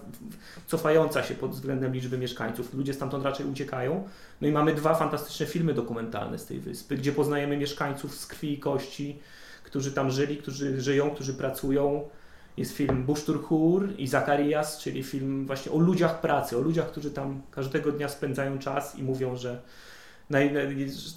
cofająca 0.67 1.23
się 1.23 1.35
pod 1.35 1.51
względem 1.51 1.93
liczby 1.93 2.17
mieszkańców. 2.17 2.73
Ludzie 2.73 2.93
stamtąd 2.93 3.25
raczej 3.25 3.45
uciekają. 3.45 4.03
No 4.41 4.47
i 4.47 4.51
mamy 4.51 4.73
dwa 4.73 4.95
fantastyczne 4.95 5.45
filmy 5.45 5.73
dokumentalne 5.73 6.39
z 6.39 6.45
tej 6.45 6.59
wyspy, 6.59 6.97
gdzie 6.97 7.11
poznajemy 7.11 7.57
mieszkańców 7.57 8.15
z 8.15 8.25
krwi 8.25 8.53
i 8.53 8.59
kości, 8.59 9.19
którzy 9.63 9.91
tam 9.91 10.11
żyli, 10.11 10.37
którzy 10.37 10.81
żyją, 10.81 11.11
którzy 11.11 11.33
pracują. 11.33 12.09
Jest 12.57 12.71
film 12.71 13.03
Buszturchur 13.03 13.89
i 13.97 14.07
Zakarias, 14.07 14.77
czyli 14.77 15.03
film 15.03 15.45
właśnie 15.45 15.71
o 15.71 15.77
ludziach 15.77 16.21
pracy, 16.21 16.57
o 16.57 16.61
ludziach, 16.61 16.87
którzy 16.91 17.11
tam 17.11 17.41
każdego 17.51 17.91
dnia 17.91 18.09
spędzają 18.09 18.59
czas 18.59 18.95
i 18.95 19.03
mówią, 19.03 19.35
że, 19.35 19.61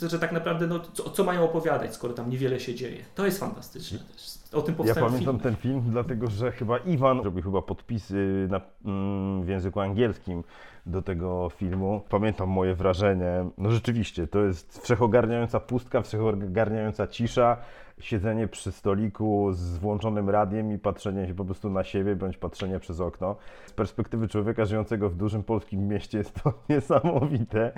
że, 0.09 0.19
tak 0.19 0.33
naprawdę 0.33 0.67
no, 0.67 0.81
co, 0.81 1.11
co, 1.11 1.25
mają 1.25 1.45
opowiadać, 1.45 1.95
skoro 1.95 2.15
tam 2.15 2.31
niewiele 2.31 2.61
się 2.61 2.75
dzieje. 2.75 3.05
To 3.15 3.25
jest 3.27 3.41
fantastyczne 3.41 3.99
też. 3.99 4.39
O 4.53 4.63
tym 4.63 4.75
Ja 4.85 4.95
pamiętam 4.95 5.21
film. 5.21 5.39
ten 5.39 5.57
film, 5.57 5.83
dlatego 5.91 6.31
że 6.31 6.53
chyba 6.53 6.79
Iwan 6.79 7.21
robił 7.21 7.43
chyba 7.43 7.63
podpisy 7.63 8.49
na, 8.51 8.61
mm, 8.85 9.43
w 9.43 9.49
języku 9.49 9.81
angielskim 9.81 10.45
do 10.87 11.03
tego 11.03 11.51
filmu. 11.51 12.03
Pamiętam 12.09 12.49
moje 12.49 12.75
wrażenie. 12.75 13.51
No 13.59 13.71
rzeczywiście, 13.71 14.27
to 14.27 14.45
jest 14.45 14.79
wszechogarniająca 14.83 15.61
pustka, 15.61 16.03
wszechogarniająca 16.03 17.07
cisza 17.07 17.57
siedzenie 18.01 18.49
przy 18.49 18.73
stoliku 18.73 19.53
z 19.53 19.79
włączonym 19.79 20.31
radiem 20.31 20.73
i 20.73 20.79
patrzenie 20.79 21.27
się 21.27 21.35
po 21.35 21.45
prostu 21.45 21.71
na 21.71 21.85
siebie, 21.85 22.17
bądź 22.17 22.37
patrzenie 22.37 22.81
przez 22.81 23.01
okno. 23.01 23.37
Z 23.67 23.73
perspektywy 23.73 24.29
człowieka 24.29 24.65
żyjącego 24.65 25.11
w 25.11 25.17
dużym 25.17 25.43
polskim 25.43 25.89
mieście 25.89 26.19
jest 26.19 26.43
to 26.43 26.53
niesamowite. 26.69 27.73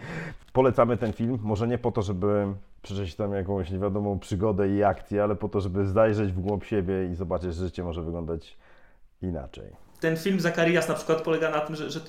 Polecamy 0.53 0.97
ten 0.97 1.13
film, 1.13 1.39
może 1.43 1.69
nie 1.69 1.79
po 1.79 1.93
to, 1.93 2.03
żeby 2.03 2.47
przeżyć 2.83 3.15
tam 3.15 3.33
jakąś 3.33 3.71
niewiadomą 3.71 4.19
przygodę 4.19 4.69
i 4.69 4.85
akcję, 4.85 5.23
ale 5.23 5.37
po 5.37 5.49
to, 5.49 5.61
żeby 5.61 5.87
zajrzeć 5.87 6.33
w 6.33 6.41
głąb 6.41 6.65
siebie 6.65 7.09
i 7.13 7.15
zobaczyć, 7.15 7.55
że 7.55 7.65
życie 7.65 7.85
może 7.85 8.03
wyglądać 8.03 8.59
inaczej 9.23 9.88
ten 10.01 10.17
film 10.17 10.41
Zakarias 10.41 10.89
na 10.89 10.95
przykład 10.95 11.23
polega 11.23 11.51
na 11.51 11.61
tym, 11.61 11.77
że, 11.77 11.91
że 11.91 12.01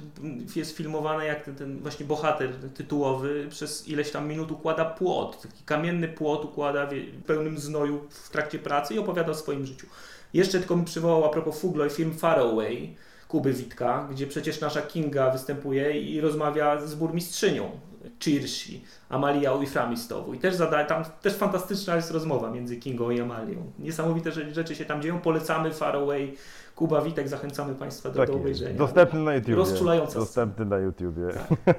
jest 0.55 0.77
filmowany 0.77 1.25
jak 1.25 1.43
ten, 1.43 1.55
ten, 1.55 1.79
właśnie 1.79 2.05
bohater 2.05 2.49
tytułowy 2.75 3.47
przez 3.49 3.87
ileś 3.87 4.11
tam 4.11 4.27
minut 4.27 4.51
układa 4.51 4.85
płot, 4.85 5.41
taki 5.41 5.63
kamienny 5.63 6.07
płot 6.07 6.45
układa 6.45 6.87
w 6.87 7.23
pełnym 7.23 7.57
znoju 7.57 8.07
w 8.09 8.29
trakcie 8.29 8.59
pracy 8.59 8.93
i 8.93 8.99
opowiada 8.99 9.31
o 9.31 9.35
swoim 9.35 9.65
życiu. 9.65 9.87
Jeszcze 10.33 10.59
tylko 10.59 10.75
mi 10.75 10.85
przywołał 10.85 11.25
a 11.25 11.29
propos 11.29 11.59
Fuglo 11.59 11.89
film 11.89 12.13
Far 12.13 12.39
Away 12.39 12.95
Kuby 13.29 13.53
Witka, 13.53 14.07
gdzie 14.11 14.27
przecież 14.27 14.61
nasza 14.61 14.81
Kinga 14.81 15.29
występuje 15.29 16.01
i 16.01 16.21
rozmawia 16.21 16.81
z 16.81 16.95
burmistrzynią 16.95 17.71
Chirsi, 18.19 18.83
Amalią 19.09 19.61
i 19.61 19.65
Framistowu. 19.65 20.33
I 20.33 20.39
też 20.39 20.55
zada, 20.55 20.85
tam 20.85 21.03
też 21.21 21.33
fantastyczna 21.33 21.95
jest 21.95 22.11
rozmowa 22.11 22.51
między 22.51 22.77
Kingą 22.77 23.09
i 23.09 23.21
Amalią. 23.21 23.71
Niesamowite 23.79 24.31
rzeczy 24.31 24.75
się 24.75 24.85
tam 24.85 25.01
dzieją. 25.01 25.19
Polecamy 25.19 25.73
Far 25.73 25.95
Away 25.95 26.35
Kuba 26.79 27.01
Witek, 27.01 27.27
zachęcamy 27.27 27.75
Państwa 27.75 28.09
do, 28.09 28.15
tak 28.15 28.29
do 28.29 28.35
obejrzenia. 28.35 28.77
Dostępny 28.77 29.19
na 29.19 29.35
YouTube. 29.35 29.55
Rozczulająca. 29.55 30.19
Dostępny 30.19 30.65
na 30.65 30.77
YouTubie. 30.77 31.27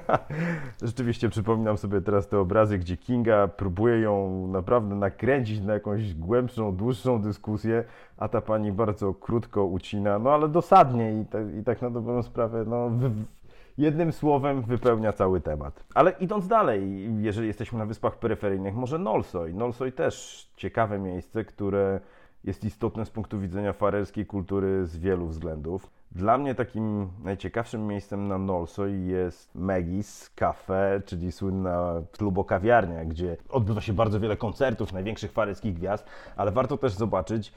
Tak. 0.07 0.27
Rzeczywiście 0.81 1.29
przypominam 1.29 1.77
sobie 1.77 2.01
teraz 2.01 2.27
te 2.27 2.39
obrazy, 2.39 2.77
gdzie 2.77 2.97
Kinga 2.97 3.47
próbuje 3.47 3.99
ją 3.99 4.47
naprawdę 4.47 4.95
nakręcić 4.95 5.59
na 5.59 5.73
jakąś 5.73 6.13
głębszą, 6.13 6.75
dłuższą 6.75 7.21
dyskusję, 7.21 7.83
a 8.21 8.27
ta 8.27 8.41
pani 8.41 8.71
bardzo 8.71 9.13
krótko 9.13 9.65
ucina, 9.65 10.19
no 10.19 10.31
ale 10.31 10.49
dosadnie 10.49 11.21
i, 11.21 11.25
te, 11.25 11.59
i 11.59 11.63
tak 11.63 11.81
na 11.81 11.89
dobrą 11.89 12.23
sprawę, 12.23 12.65
no 12.67 12.91
jednym 13.77 14.11
słowem 14.11 14.61
wypełnia 14.61 15.13
cały 15.13 15.41
temat. 15.41 15.83
Ale 15.93 16.11
idąc 16.11 16.47
dalej, 16.47 17.09
jeżeli 17.21 17.47
jesteśmy 17.47 17.79
na 17.79 17.85
wyspach 17.85 18.19
peryferyjnych, 18.19 18.75
może 18.75 18.99
Nolsoj. 18.99 19.53
Nolsoj 19.53 19.93
też 19.93 20.47
ciekawe 20.55 20.99
miejsce, 20.99 21.45
które 21.45 21.99
jest 22.43 22.63
istotne 22.63 23.05
z 23.05 23.09
punktu 23.09 23.39
widzenia 23.39 23.73
farerskiej 23.73 24.25
kultury 24.25 24.85
z 24.85 24.97
wielu 24.97 25.27
względów. 25.27 25.89
Dla 26.11 26.37
mnie 26.37 26.55
takim 26.55 27.09
najciekawszym 27.23 27.87
miejscem 27.87 28.27
na 28.27 28.37
Nolsoj 28.37 29.05
jest 29.05 29.55
Megis 29.55 30.29
Cafe, 30.35 31.01
czyli 31.05 31.31
słynna 31.31 32.01
klubokawiarnia, 32.11 33.05
gdzie 33.05 33.37
odbywa 33.49 33.81
się 33.81 33.93
bardzo 33.93 34.19
wiele 34.19 34.37
koncertów 34.37 34.93
największych 34.93 35.31
farerskich 35.31 35.73
gwiazd, 35.73 36.05
ale 36.35 36.51
warto 36.51 36.77
też 36.77 36.93
zobaczyć 36.93 37.53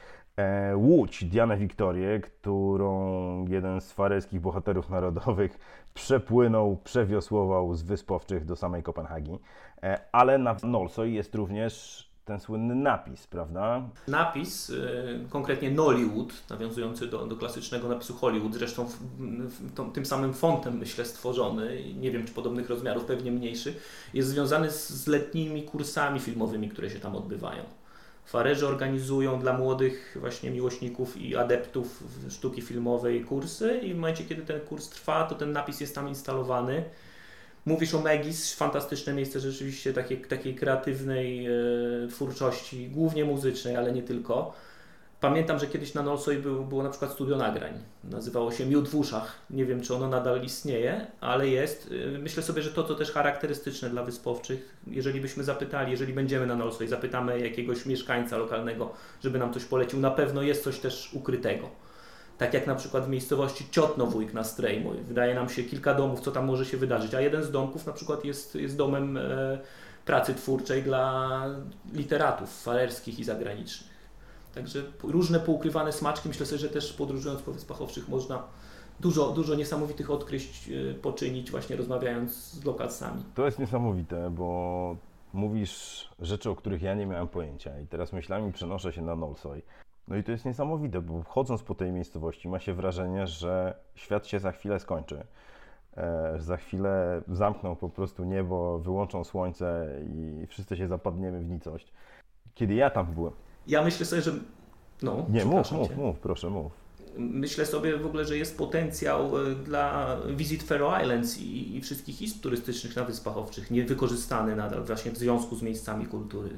Łódź 0.74 1.24
Dianę 1.24 1.56
Wiktorię, 1.56 2.20
którą 2.20 3.46
jeden 3.46 3.80
z 3.80 3.92
farerskich 3.92 4.40
bohaterów 4.40 4.90
narodowych 4.90 5.58
przepłynął, 5.94 6.76
przewiosłował 6.84 7.74
z 7.74 7.82
Wyspowczych 7.82 8.44
do 8.44 8.56
samej 8.56 8.82
Kopenhagi. 8.82 9.38
E, 9.82 10.00
ale 10.12 10.38
na 10.38 10.56
Nolsoj 10.62 11.14
jest 11.14 11.34
również 11.34 12.04
ten 12.24 12.40
słynny 12.40 12.74
napis, 12.74 13.26
prawda? 13.26 13.82
Napis, 14.08 14.70
y, 14.70 15.26
konkretnie 15.30 15.70
Nollywood, 15.70 16.32
nawiązujący 16.50 17.06
do, 17.06 17.26
do 17.26 17.36
klasycznego 17.36 17.88
napisu 17.88 18.14
Hollywood, 18.14 18.54
zresztą 18.54 18.84
w, 18.84 18.92
w, 18.92 19.92
tym 19.92 20.06
samym 20.06 20.34
fontem, 20.34 20.78
myślę, 20.78 21.04
stworzony, 21.04 21.94
nie 21.94 22.10
wiem 22.10 22.26
czy 22.26 22.32
podobnych 22.32 22.70
rozmiarów, 22.70 23.04
pewnie 23.04 23.30
mniejszy, 23.30 23.74
jest 24.14 24.28
związany 24.28 24.70
z 24.70 25.06
letnimi 25.06 25.62
kursami 25.62 26.20
filmowymi, 26.20 26.68
które 26.68 26.90
się 26.90 26.98
tam 26.98 27.16
odbywają. 27.16 27.64
Farerzy 28.26 28.66
organizują 28.66 29.40
dla 29.40 29.52
młodych 29.52 30.16
właśnie 30.20 30.50
miłośników 30.50 31.16
i 31.16 31.36
adeptów 31.36 32.04
sztuki 32.30 32.62
filmowej 32.62 33.24
kursy 33.24 33.80
i 33.82 33.92
w 33.92 33.96
momencie, 33.96 34.24
kiedy 34.24 34.42
ten 34.42 34.60
kurs 34.60 34.88
trwa, 34.88 35.24
to 35.24 35.34
ten 35.34 35.52
napis 35.52 35.80
jest 35.80 35.94
tam 35.94 36.08
instalowany 36.08 36.84
Mówisz 37.66 37.94
o 37.94 38.00
Megis, 38.00 38.54
fantastyczne 38.54 39.14
miejsce 39.14 39.40
rzeczywiście 39.40 39.92
takiej, 39.92 40.20
takiej 40.20 40.54
kreatywnej 40.54 41.46
e, 41.46 41.50
twórczości, 42.10 42.88
głównie 42.88 43.24
muzycznej, 43.24 43.76
ale 43.76 43.92
nie 43.92 44.02
tylko. 44.02 44.54
Pamiętam, 45.24 45.58
że 45.58 45.66
kiedyś 45.66 45.94
na 45.94 46.02
Nolsoj 46.02 46.38
był, 46.38 46.64
było 46.64 46.82
na 46.82 46.90
przykład 46.90 47.12
studio 47.12 47.36
nagrań. 47.36 47.72
Nazywało 48.04 48.52
się 48.52 48.66
Miód 48.66 48.88
w 48.88 48.94
uszach. 48.94 49.38
Nie 49.50 49.64
wiem, 49.64 49.80
czy 49.80 49.94
ono 49.94 50.08
nadal 50.08 50.42
istnieje, 50.42 51.06
ale 51.20 51.48
jest. 51.48 51.90
E, 52.14 52.18
myślę 52.18 52.42
sobie, 52.42 52.62
że 52.62 52.70
to, 52.70 52.84
co 52.84 52.94
też 52.94 53.12
charakterystyczne 53.12 53.90
dla 53.90 54.02
Wyspowczych, 54.02 54.76
jeżeli 54.86 55.20
byśmy 55.20 55.44
zapytali, 55.44 55.90
jeżeli 55.90 56.12
będziemy 56.12 56.46
na 56.46 56.56
Nolsoj, 56.56 56.88
zapytamy 56.88 57.40
jakiegoś 57.40 57.86
mieszkańca 57.86 58.36
lokalnego, 58.36 58.92
żeby 59.22 59.38
nam 59.38 59.52
coś 59.52 59.64
polecił, 59.64 60.00
na 60.00 60.10
pewno 60.10 60.42
jest 60.42 60.64
coś 60.64 60.78
też 60.78 61.10
ukrytego 61.12 61.68
tak 62.38 62.54
jak 62.54 62.66
na 62.66 62.74
przykład 62.74 63.04
w 63.04 63.08
miejscowości 63.08 63.66
Ciotnowójk 63.70 64.32
na 64.32 64.44
Strejmu. 64.44 64.92
Wydaje 65.08 65.34
nam 65.34 65.48
się 65.48 65.62
kilka 65.62 65.94
domów, 65.94 66.20
co 66.20 66.32
tam 66.32 66.44
może 66.44 66.66
się 66.66 66.76
wydarzyć, 66.76 67.14
a 67.14 67.20
jeden 67.20 67.42
z 67.42 67.50
domków 67.50 67.86
na 67.86 67.92
przykład 67.92 68.24
jest, 68.24 68.54
jest 68.54 68.76
domem 68.76 69.16
e, 69.16 69.58
pracy 70.04 70.34
twórczej 70.34 70.82
dla 70.82 71.30
literatów 71.92 72.62
farerskich 72.62 73.18
i 73.18 73.24
zagranicznych. 73.24 73.93
Także 74.54 74.82
różne 75.02 75.40
poukrywane 75.40 75.92
smaczki, 75.92 76.28
myślę 76.28 76.46
sobie, 76.46 76.58
że 76.58 76.68
też 76.68 76.92
podróżując 76.92 77.42
po 77.42 77.52
Wyspach 77.52 77.82
Owczych 77.82 78.08
można 78.08 78.42
dużo, 79.00 79.32
dużo 79.32 79.54
niesamowitych 79.54 80.10
odkryć 80.10 80.70
e, 80.90 80.94
poczynić 80.94 81.50
właśnie 81.50 81.76
rozmawiając 81.76 82.34
z 82.34 82.64
lokalsami. 82.64 83.22
To 83.34 83.46
jest 83.46 83.58
niesamowite, 83.58 84.30
bo 84.30 84.96
mówisz 85.32 86.08
rzeczy, 86.18 86.50
o 86.50 86.54
których 86.54 86.82
ja 86.82 86.94
nie 86.94 87.06
miałem 87.06 87.28
pojęcia 87.28 87.80
i 87.80 87.86
teraz 87.86 88.12
myślami 88.12 88.52
przenoszę 88.52 88.92
się 88.92 89.02
na 89.02 89.16
Nolsoj. 89.16 89.62
No 90.08 90.16
i 90.16 90.24
to 90.24 90.32
jest 90.32 90.44
niesamowite, 90.44 91.00
bo 91.00 91.22
chodząc 91.22 91.62
po 91.62 91.74
tej 91.74 91.92
miejscowości 91.92 92.48
ma 92.48 92.58
się 92.58 92.74
wrażenie, 92.74 93.26
że 93.26 93.74
świat 93.94 94.26
się 94.26 94.38
za 94.38 94.52
chwilę 94.52 94.80
skończy. 94.80 95.24
E, 95.96 96.34
za 96.38 96.56
chwilę 96.56 97.22
zamkną 97.28 97.76
po 97.76 97.88
prostu 97.88 98.24
niebo, 98.24 98.78
wyłączą 98.78 99.24
słońce 99.24 99.88
i 100.14 100.46
wszyscy 100.46 100.76
się 100.76 100.88
zapadniemy 100.88 101.40
w 101.40 101.48
nicość. 101.48 101.92
Kiedy 102.54 102.74
ja 102.74 102.90
tam 102.90 103.06
byłem. 103.06 103.32
Ja 103.66 103.82
myślę 103.82 104.06
sobie, 104.06 104.22
że. 104.22 104.32
No, 105.02 105.26
nie, 105.28 105.44
mów, 105.44 105.72
mów, 105.72 105.96
mów, 105.96 106.18
proszę, 106.18 106.50
mów. 106.50 106.72
Myślę 107.18 107.66
sobie 107.66 107.96
w 107.96 108.06
ogóle, 108.06 108.24
że 108.24 108.38
jest 108.38 108.58
potencjał 108.58 109.46
e, 109.46 109.54
dla 109.54 110.16
Visit 110.36 110.62
Faroe 110.62 111.02
Islands 111.02 111.38
i, 111.38 111.76
i 111.76 111.80
wszystkich 111.80 112.22
izb 112.22 112.40
turystycznych 112.40 112.96
na 112.96 113.04
Wyspach 113.04 113.36
Owczych, 113.36 113.70
niewykorzystany 113.70 114.56
nadal 114.56 114.84
właśnie 114.84 115.12
w 115.12 115.16
związku 115.16 115.56
z 115.56 115.62
miejscami 115.62 116.06
kultury 116.06 116.50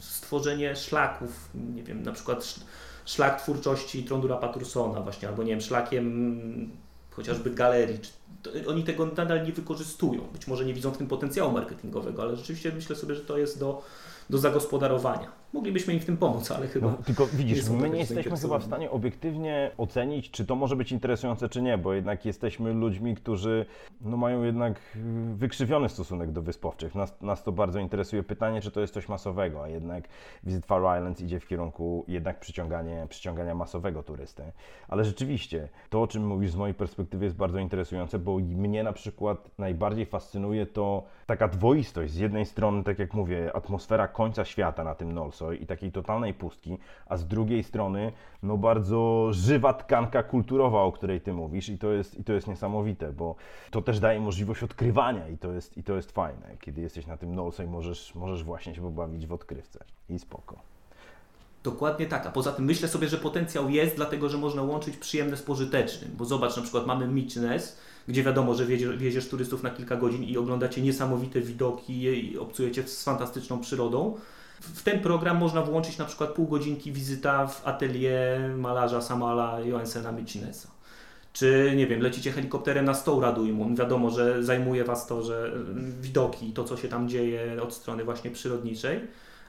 stworzenie 0.00 0.76
szlaków, 0.76 1.50
nie 1.74 1.82
wiem, 1.82 2.02
na 2.02 2.12
przykład 2.12 2.54
szlak 3.04 3.42
twórczości 3.42 4.04
Trondura 4.04 4.36
Patursona 4.36 5.00
właśnie, 5.00 5.28
albo 5.28 5.42
nie 5.42 5.50
wiem, 5.50 5.60
szlakiem 5.60 6.70
chociażby 7.10 7.50
galerii, 7.50 7.98
oni 8.66 8.84
tego 8.84 9.06
nadal 9.06 9.46
nie 9.46 9.52
wykorzystują. 9.52 10.20
Być 10.32 10.46
może 10.46 10.64
nie 10.64 10.74
widzą 10.74 10.90
w 10.90 10.98
tym 10.98 11.06
potencjału 11.06 11.52
marketingowego, 11.52 12.22
ale 12.22 12.36
rzeczywiście 12.36 12.72
myślę 12.72 12.96
sobie, 12.96 13.14
że 13.14 13.20
to 13.20 13.38
jest 13.38 13.58
do, 13.58 13.82
do 14.30 14.38
zagospodarowania. 14.38 15.32
Moglibyśmy 15.52 15.94
im 15.94 16.00
w 16.00 16.04
tym 16.04 16.16
pomóc, 16.16 16.50
ale 16.50 16.66
chyba. 16.66 16.86
No, 16.86 16.96
tylko 17.06 17.26
widzisz, 17.26 17.68
my 17.68 17.90
nie 17.90 17.98
jesteśmy 17.98 18.36
chyba 18.36 18.58
w 18.58 18.64
stanie 18.64 18.90
obiektywnie 18.90 19.70
ocenić, 19.76 20.30
czy 20.30 20.46
to 20.46 20.54
może 20.54 20.76
być 20.76 20.92
interesujące, 20.92 21.48
czy 21.48 21.62
nie, 21.62 21.78
bo 21.78 21.94
jednak 21.94 22.24
jesteśmy 22.24 22.72
ludźmi, 22.72 23.14
którzy 23.14 23.66
no, 24.00 24.16
mają 24.16 24.42
jednak 24.42 24.80
wykrzywiony 25.34 25.88
stosunek 25.88 26.32
do 26.32 26.42
wyspowczych. 26.42 26.94
Nas, 26.94 27.20
nas 27.20 27.44
to 27.44 27.52
bardzo 27.52 27.78
interesuje. 27.78 28.22
Pytanie, 28.22 28.60
czy 28.60 28.70
to 28.70 28.80
jest 28.80 28.94
coś 28.94 29.08
masowego, 29.08 29.62
a 29.62 29.68
jednak 29.68 30.08
Visit 30.44 30.66
Far 30.66 30.98
Islands 30.98 31.20
idzie 31.20 31.40
w 31.40 31.46
kierunku 31.46 32.04
jednak 32.08 32.40
przyciągania, 32.40 33.06
przyciągania 33.06 33.54
masowego 33.54 34.02
turysty. 34.02 34.42
Ale 34.88 35.04
rzeczywiście, 35.04 35.68
to 35.90 36.02
o 36.02 36.06
czym 36.06 36.26
mówisz 36.26 36.50
z 36.50 36.56
mojej 36.56 36.74
perspektywy 36.74 37.24
jest 37.24 37.36
bardzo 37.36 37.58
interesujące, 37.58 38.18
bo 38.18 38.38
mnie 38.38 38.82
na 38.82 38.92
przykład 38.92 39.50
najbardziej 39.58 40.06
fascynuje 40.06 40.66
to 40.66 41.02
taka 41.26 41.48
dwoistość. 41.48 42.12
Z 42.12 42.16
jednej 42.16 42.46
strony, 42.46 42.84
tak 42.84 42.98
jak 42.98 43.14
mówię, 43.14 43.56
atmosfera 43.56 44.08
końca 44.08 44.44
świata 44.44 44.84
na 44.84 44.94
tym 44.94 45.12
Nolsoj, 45.40 45.62
i 45.62 45.66
takiej 45.66 45.92
totalnej 45.92 46.34
pustki, 46.34 46.78
a 47.06 47.16
z 47.16 47.26
drugiej 47.26 47.62
strony 47.62 48.12
no 48.42 48.56
bardzo 48.56 49.28
żywa 49.32 49.72
tkanka 49.72 50.22
kulturowa, 50.22 50.82
o 50.82 50.92
której 50.92 51.20
Ty 51.20 51.32
mówisz 51.32 51.68
i 51.68 51.78
to 51.78 51.92
jest, 51.92 52.18
i 52.18 52.24
to 52.24 52.32
jest 52.32 52.46
niesamowite, 52.46 53.12
bo 53.12 53.34
to 53.70 53.82
też 53.82 54.00
daje 54.00 54.20
możliwość 54.20 54.62
odkrywania 54.62 55.28
i 55.28 55.38
to 55.38 55.52
jest, 55.52 55.76
i 55.76 55.82
to 55.82 55.96
jest 55.96 56.12
fajne, 56.12 56.56
kiedy 56.60 56.80
jesteś 56.80 57.06
na 57.06 57.16
tym 57.16 57.34
Nolsoj 57.34 57.66
możesz, 57.66 58.14
możesz 58.14 58.44
właśnie 58.44 58.74
się 58.74 58.80
pobawić 58.80 59.26
w 59.26 59.32
odkrywce. 59.32 59.84
I 60.08 60.18
spoko. 60.18 60.58
Dokładnie 61.62 62.06
tak, 62.06 62.26
a 62.26 62.30
poza 62.30 62.52
tym 62.52 62.64
myślę 62.64 62.88
sobie, 62.88 63.08
że 63.08 63.18
potencjał 63.18 63.70
jest, 63.70 63.96
dlatego 63.96 64.28
że 64.28 64.38
można 64.38 64.62
łączyć 64.62 64.96
przyjemne 64.96 65.36
z 65.36 65.42
pożytecznym, 65.42 66.10
bo 66.16 66.24
zobacz, 66.24 66.56
na 66.56 66.62
przykład 66.62 66.86
mamy 66.86 67.08
Mitchness, 67.08 67.78
gdzie 68.08 68.22
wiadomo, 68.22 68.54
że 68.54 68.66
wieziesz, 68.66 68.96
wieziesz 68.96 69.28
turystów 69.28 69.62
na 69.62 69.70
kilka 69.70 69.96
godzin 69.96 70.24
i 70.24 70.38
oglądacie 70.38 70.82
niesamowite 70.82 71.40
widoki 71.40 72.02
i 72.02 72.38
obcujecie 72.38 72.82
z 72.82 73.04
fantastyczną 73.04 73.60
przyrodą, 73.60 74.16
w 74.60 74.82
ten 74.82 75.00
program 75.00 75.38
można 75.38 75.62
włączyć 75.62 75.98
na 75.98 76.04
przykład 76.04 76.30
pół 76.30 76.46
godzinki 76.46 76.92
wizyta 76.92 77.46
w 77.46 77.66
atelier 77.66 78.56
malarza 78.56 79.00
Samala 79.00 79.60
Johansena 79.60 80.12
Mycinesa. 80.12 80.68
Czy, 81.32 81.72
nie 81.76 81.86
wiem, 81.86 82.00
lecicie 82.00 82.32
helikopterem 82.32 82.84
na 82.84 82.94
Stoura 82.94 83.32
Duimun, 83.32 83.76
wiadomo, 83.76 84.10
że 84.10 84.44
zajmuje 84.44 84.84
Was 84.84 85.06
to, 85.06 85.22
że 85.22 85.46
mm, 85.46 85.92
widoki, 86.00 86.52
to 86.52 86.64
co 86.64 86.76
się 86.76 86.88
tam 86.88 87.08
dzieje 87.08 87.62
od 87.62 87.74
strony 87.74 88.04
właśnie 88.04 88.30
przyrodniczej, 88.30 89.00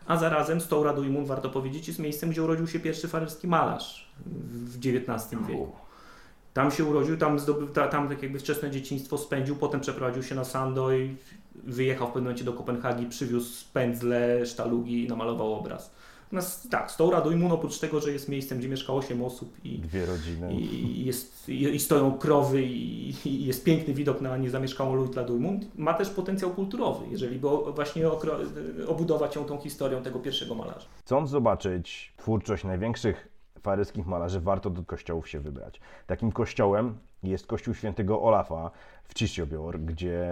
a 0.07 0.17
zarazem 0.17 0.61
Stoura 0.61 0.93
Duimun, 0.93 1.25
warto 1.25 1.49
powiedzieć, 1.49 1.87
jest 1.87 1.99
miejscem, 1.99 2.29
gdzie 2.29 2.43
urodził 2.43 2.67
się 2.67 2.79
pierwszy 2.79 3.07
farerski 3.07 3.47
malarz 3.47 4.11
w 4.25 4.77
XIX 4.77 5.41
wieku. 5.47 5.88
Tam 6.53 6.71
się 6.71 6.85
urodził, 6.85 7.17
tam, 7.17 7.39
zdobył, 7.39 7.67
tam 7.67 8.09
tak 8.09 8.23
jakby 8.23 8.39
wczesne 8.39 8.71
dzieciństwo 8.71 9.17
spędził, 9.17 9.55
potem 9.55 9.81
przeprowadził 9.81 10.23
się 10.23 10.35
na 10.35 10.43
Sandoy, 10.43 11.15
wyjechał 11.55 12.07
w 12.07 12.09
pewnym 12.09 12.23
momencie 12.23 12.43
do 12.43 12.53
Kopenhagi, 12.53 13.05
przywiózł 13.05 13.65
pędzle, 13.73 14.45
sztalugi 14.45 15.05
i 15.05 15.07
namalował 15.07 15.53
obraz. 15.53 15.91
Natomiast 16.31 16.69
tak, 16.69 16.91
Stoura 16.91 17.21
Duimun 17.21 17.51
oprócz 17.51 17.79
tego, 17.79 17.99
że 17.99 18.11
jest 18.11 18.29
miejscem, 18.29 18.57
gdzie 18.59 18.69
mieszka 18.69 18.93
8 18.93 19.23
osób 19.23 19.53
i, 19.63 19.79
Dwie 19.79 20.05
rodziny. 20.05 20.53
i, 20.53 21.05
jest, 21.05 21.49
i, 21.49 21.63
i 21.63 21.79
stoją 21.79 22.17
krowy 22.17 22.63
i, 22.63 23.13
i, 23.25 23.45
jest 23.45 23.63
piękny 23.63 23.93
widok 23.93 24.21
na 24.21 24.37
niezamieszkałą 24.37 24.95
Luitla 24.95 25.23
Duimun, 25.23 25.59
ma 25.75 25.93
też 25.93 26.09
potencjał 26.09 26.51
kulturowy, 26.51 27.05
jeżeli 27.11 27.39
by 27.39 27.47
właśnie 27.75 28.09
obudować 28.87 29.35
ją 29.35 29.45
tą 29.45 29.57
historią 29.57 30.03
tego 30.03 30.19
pierwszego 30.19 30.55
malarza. 30.55 30.85
Chcąc 31.05 31.29
zobaczyć 31.29 32.13
twórczość 32.17 32.63
największych 32.63 33.27
faryskich 33.61 34.05
malarzy, 34.05 34.39
warto 34.39 34.69
do 34.69 34.83
kościołów 34.83 35.29
się 35.29 35.39
wybrać. 35.39 35.81
Takim 36.07 36.31
kościołem 36.31 36.97
jest 37.23 37.47
kościół 37.47 37.73
świętego 37.73 38.21
Olafa 38.21 38.71
w 39.03 39.13
Cisziobior, 39.13 39.79
gdzie 39.79 40.27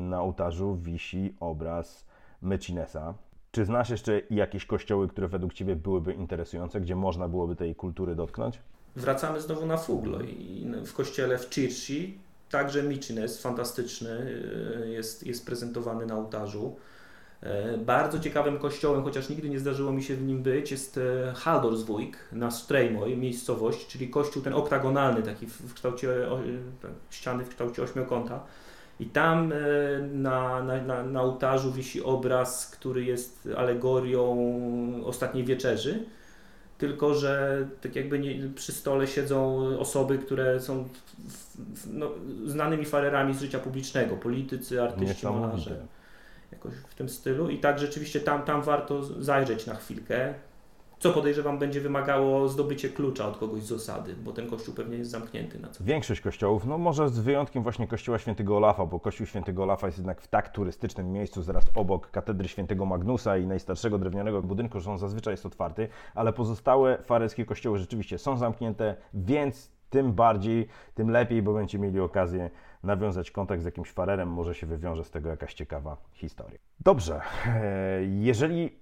na 0.00 0.22
ołtarzu 0.22 0.76
wisi 0.76 1.34
obraz 1.40 2.06
Mecinesa. 2.42 3.14
Czy 3.52 3.64
znasz 3.64 3.90
jeszcze 3.90 4.22
jakieś 4.30 4.66
kościoły, 4.66 5.08
które 5.08 5.28
według 5.28 5.52
Ciebie 5.52 5.76
byłyby 5.76 6.12
interesujące, 6.12 6.80
gdzie 6.80 6.96
można 6.96 7.28
byłoby 7.28 7.56
tej 7.56 7.74
kultury 7.74 8.14
dotknąć? 8.14 8.58
Wracamy 8.96 9.40
znowu 9.40 9.66
na 9.66 9.76
Fuglo 9.76 10.20
i 10.20 10.72
w 10.86 10.92
kościele 10.92 11.38
w 11.38 11.48
Circi 11.48 12.18
także 12.50 12.82
Micines, 12.82 13.42
fantastyczny, 13.42 14.10
y, 14.84 14.88
jest, 14.88 15.26
jest 15.26 15.46
prezentowany 15.46 16.06
na 16.06 16.16
ołtarzu. 16.16 16.76
E, 17.42 17.78
bardzo 17.78 18.20
ciekawym 18.20 18.58
kościołem, 18.58 19.04
chociaż 19.04 19.28
nigdy 19.28 19.48
nie 19.48 19.58
zdarzyło 19.58 19.92
mi 19.92 20.02
się 20.02 20.16
w 20.16 20.22
nim 20.22 20.42
być, 20.42 20.70
jest 20.70 20.98
e, 20.98 21.32
Haldorswijk 21.32 22.18
na 22.32 22.50
Strejmoj, 22.50 23.16
miejscowość, 23.16 23.86
czyli 23.86 24.08
kościół 24.08 24.42
ten 24.42 24.54
oktagonalny, 24.54 25.22
taki 25.22 25.46
w 25.46 25.74
kształcie, 25.74 26.08
tak, 26.82 26.90
ściany 27.10 27.44
w 27.44 27.48
kształcie 27.48 27.82
ośmiokąta. 27.82 28.40
I 29.00 29.06
tam 29.06 29.52
e, 29.52 29.56
na, 30.12 30.62
na, 30.62 30.82
na, 30.82 31.04
na 31.04 31.22
ołtarzu 31.22 31.72
wisi 31.72 32.02
obraz, 32.02 32.70
który 32.70 33.04
jest 33.04 33.48
alegorią 33.56 34.36
ostatniej 35.04 35.44
wieczerzy. 35.44 36.04
Tylko 36.78 37.14
że 37.14 37.66
tak 37.80 37.96
jakby 37.96 38.18
nie, 38.18 38.48
przy 38.54 38.72
stole 38.72 39.06
siedzą 39.06 39.58
osoby, 39.78 40.18
które 40.18 40.60
są 40.60 40.88
no, 41.86 42.10
znanymi 42.46 42.84
farerami 42.84 43.34
z 43.34 43.40
życia 43.40 43.58
publicznego, 43.58 44.16
politycy, 44.16 44.82
artyści, 44.82 45.26
malarze 45.26 45.80
jakoś 46.52 46.74
w 46.74 46.94
tym 46.94 47.08
stylu. 47.08 47.50
I 47.50 47.58
tak 47.58 47.78
rzeczywiście 47.78 48.20
tam, 48.20 48.42
tam 48.42 48.62
warto 48.62 49.04
zajrzeć 49.04 49.66
na 49.66 49.74
chwilkę. 49.74 50.34
Co 51.00 51.10
podejrzewam 51.12 51.58
będzie 51.58 51.80
wymagało 51.80 52.48
zdobycie 52.48 52.88
klucza 52.88 53.28
od 53.28 53.36
kogoś 53.36 53.62
z 53.62 53.72
osady, 53.72 54.14
bo 54.24 54.32
ten 54.32 54.50
kościół 54.50 54.74
pewnie 54.74 54.96
jest 54.96 55.10
zamknięty 55.10 55.58
na 55.58 55.68
co. 55.68 55.84
Większość 55.84 56.20
kościołów, 56.20 56.66
no 56.66 56.78
może 56.78 57.08
z 57.08 57.18
wyjątkiem 57.18 57.62
właśnie 57.62 57.86
kościoła 57.86 58.18
świętego 58.18 58.56
Olafa, 58.56 58.86
bo 58.86 59.00
kościół 59.00 59.26
świętego 59.26 59.62
Olafa 59.62 59.86
jest 59.86 59.98
jednak 59.98 60.20
w 60.20 60.28
tak 60.28 60.48
turystycznym 60.48 61.12
miejscu, 61.12 61.42
zaraz 61.42 61.64
obok 61.74 62.10
katedry 62.10 62.48
świętego 62.48 62.86
Magnusa 62.86 63.38
i 63.38 63.46
najstarszego 63.46 63.98
drewnianego 63.98 64.42
budynku, 64.42 64.80
że 64.80 64.90
on 64.90 64.98
zazwyczaj 64.98 65.32
jest 65.32 65.46
otwarty, 65.46 65.88
ale 66.14 66.32
pozostałe 66.32 66.98
fareskie 67.02 67.44
kościoły 67.44 67.78
rzeczywiście 67.78 68.18
są 68.18 68.36
zamknięte, 68.36 68.96
więc 69.14 69.70
tym 69.90 70.12
bardziej, 70.12 70.68
tym 70.94 71.10
lepiej, 71.10 71.42
bo 71.42 71.52
będziecie 71.52 71.78
mieli 71.78 72.00
okazję 72.00 72.50
nawiązać 72.82 73.30
kontakt 73.30 73.62
z 73.62 73.64
jakimś 73.64 73.90
farerem, 73.92 74.28
może 74.28 74.54
się 74.54 74.66
wywiąże 74.66 75.04
z 75.04 75.10
tego 75.10 75.28
jakaś 75.28 75.54
ciekawa 75.54 75.96
historia. 76.12 76.58
Dobrze, 76.80 77.20
e, 77.46 78.04
jeżeli 78.04 78.80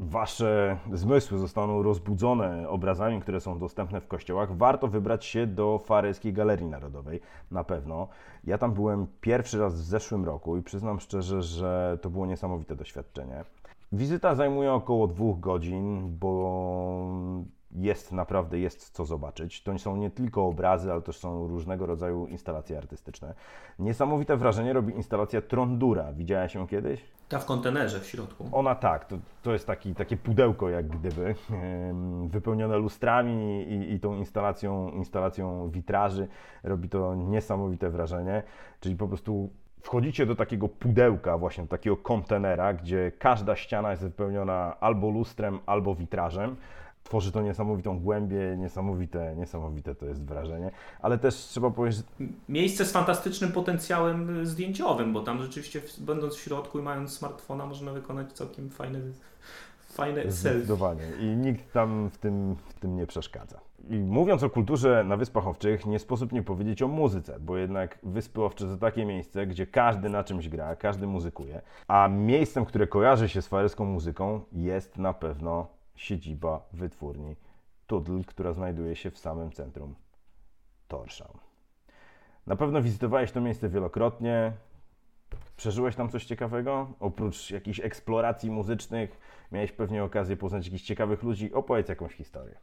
Wasze 0.00 0.78
zmysły 0.92 1.38
zostaną 1.38 1.82
rozbudzone 1.82 2.68
obrazami, 2.68 3.20
które 3.20 3.40
są 3.40 3.58
dostępne 3.58 4.00
w 4.00 4.08
kościołach, 4.08 4.56
warto 4.56 4.88
wybrać 4.88 5.24
się 5.24 5.46
do 5.46 5.78
Faryjskiej 5.78 6.32
Galerii 6.32 6.66
Narodowej, 6.66 7.20
na 7.50 7.64
pewno. 7.64 8.08
Ja 8.44 8.58
tam 8.58 8.72
byłem 8.72 9.06
pierwszy 9.20 9.58
raz 9.58 9.74
w 9.74 9.84
zeszłym 9.84 10.24
roku 10.24 10.56
i 10.56 10.62
przyznam 10.62 11.00
szczerze, 11.00 11.42
że 11.42 11.98
to 12.02 12.10
było 12.10 12.26
niesamowite 12.26 12.76
doświadczenie. 12.76 13.44
Wizyta 13.92 14.34
zajmuje 14.34 14.72
około 14.72 15.06
dwóch 15.06 15.40
godzin, 15.40 16.16
bo 16.18 17.10
jest 17.72 18.12
naprawdę 18.12 18.58
jest 18.58 18.90
co 18.90 19.04
zobaczyć. 19.04 19.62
To 19.62 19.78
są 19.78 19.96
nie 19.96 20.10
tylko 20.10 20.46
obrazy, 20.46 20.92
ale 20.92 21.02
też 21.02 21.16
są 21.18 21.48
różnego 21.48 21.86
rodzaju 21.86 22.26
instalacje 22.26 22.78
artystyczne. 22.78 23.34
Niesamowite 23.78 24.36
wrażenie 24.36 24.72
robi 24.72 24.94
instalacja 24.94 25.42
Trondura. 25.42 26.12
Widziałeś 26.12 26.54
ją 26.54 26.66
kiedyś? 26.66 27.04
Ta 27.28 27.38
w 27.38 27.44
kontenerze 27.44 28.00
w 28.00 28.06
środku. 28.06 28.48
Ona 28.52 28.74
tak, 28.74 29.04
to, 29.04 29.18
to 29.42 29.52
jest 29.52 29.66
taki, 29.66 29.94
takie 29.94 30.16
pudełko 30.16 30.68
jak 30.68 30.88
gdyby, 30.88 31.34
wypełnione 32.26 32.76
lustrami 32.76 33.62
i, 33.62 33.92
i 33.92 34.00
tą 34.00 34.14
instalacją, 34.14 34.90
instalacją 34.90 35.70
witraży. 35.70 36.28
Robi 36.62 36.88
to 36.88 37.14
niesamowite 37.14 37.90
wrażenie, 37.90 38.42
czyli 38.80 38.96
po 38.96 39.08
prostu 39.08 39.50
wchodzicie 39.82 40.26
do 40.26 40.36
takiego 40.36 40.68
pudełka, 40.68 41.38
właśnie 41.38 41.64
do 41.64 41.70
takiego 41.70 41.96
kontenera, 41.96 42.74
gdzie 42.74 43.12
każda 43.18 43.56
ściana 43.56 43.90
jest 43.90 44.02
wypełniona 44.02 44.76
albo 44.80 45.10
lustrem, 45.10 45.58
albo 45.66 45.94
witrażem 45.94 46.56
tworzy 47.08 47.32
to 47.32 47.42
niesamowitą 47.42 48.00
głębię, 48.00 48.56
niesamowite, 48.58 49.36
niesamowite 49.36 49.94
to 49.94 50.06
jest 50.06 50.24
wrażenie, 50.24 50.70
ale 51.02 51.18
też 51.18 51.34
trzeba 51.34 51.70
powiedzieć... 51.70 52.02
Miejsce 52.48 52.84
z 52.84 52.92
fantastycznym 52.92 53.52
potencjałem 53.52 54.46
zdjęciowym, 54.46 55.12
bo 55.12 55.20
tam 55.20 55.42
rzeczywiście 55.42 55.82
będąc 55.98 56.34
w 56.34 56.40
środku 56.40 56.78
i 56.78 56.82
mając 56.82 57.12
smartfona 57.12 57.66
można 57.66 57.92
wykonać 57.92 58.32
całkiem 58.32 58.70
fajne, 58.70 58.98
fajne 59.80 60.30
Zdecydowanie. 60.30 61.02
I 61.20 61.24
nikt 61.24 61.72
tam 61.72 62.10
w 62.10 62.18
tym, 62.18 62.56
w 62.68 62.74
tym 62.74 62.96
nie 62.96 63.06
przeszkadza. 63.06 63.60
I 63.90 63.98
mówiąc 63.98 64.42
o 64.42 64.50
kulturze 64.50 65.04
na 65.04 65.16
Wyspach 65.16 65.46
Owczych, 65.46 65.86
nie 65.86 65.98
sposób 65.98 66.32
nie 66.32 66.42
powiedzieć 66.42 66.82
o 66.82 66.88
muzyce, 66.88 67.40
bo 67.40 67.56
jednak 67.56 67.98
Wyspy 68.02 68.42
Owcze 68.42 68.66
to 68.66 68.76
takie 68.76 69.06
miejsce, 69.06 69.46
gdzie 69.46 69.66
każdy 69.66 70.08
na 70.08 70.24
czymś 70.24 70.48
gra, 70.48 70.76
każdy 70.76 71.06
muzykuje, 71.06 71.62
a 71.88 72.08
miejscem, 72.08 72.64
które 72.64 72.86
kojarzy 72.86 73.28
się 73.28 73.42
z 73.42 73.48
faryską 73.48 73.84
muzyką 73.84 74.40
jest 74.52 74.98
na 74.98 75.12
pewno 75.12 75.77
siedziba 75.98 76.68
wytwórni 76.72 77.36
Tudl, 77.86 78.20
która 78.26 78.52
znajduje 78.52 78.96
się 78.96 79.10
w 79.10 79.18
samym 79.18 79.52
centrum 79.52 79.94
Torshavn. 80.88 81.38
Na 82.46 82.56
pewno 82.56 82.82
wizytowałeś 82.82 83.32
to 83.32 83.40
miejsce 83.40 83.68
wielokrotnie. 83.68 84.52
Przeżyłeś 85.56 85.96
tam 85.96 86.08
coś 86.08 86.24
ciekawego? 86.24 86.92
Oprócz 87.00 87.50
jakichś 87.50 87.80
eksploracji 87.80 88.50
muzycznych, 88.50 89.18
miałeś 89.52 89.72
pewnie 89.72 90.04
okazję 90.04 90.36
poznać 90.36 90.64
jakichś 90.64 90.84
ciekawych 90.84 91.22
ludzi. 91.22 91.52
Opowiedz 91.52 91.88
jakąś 91.88 92.14
historię. 92.14 92.54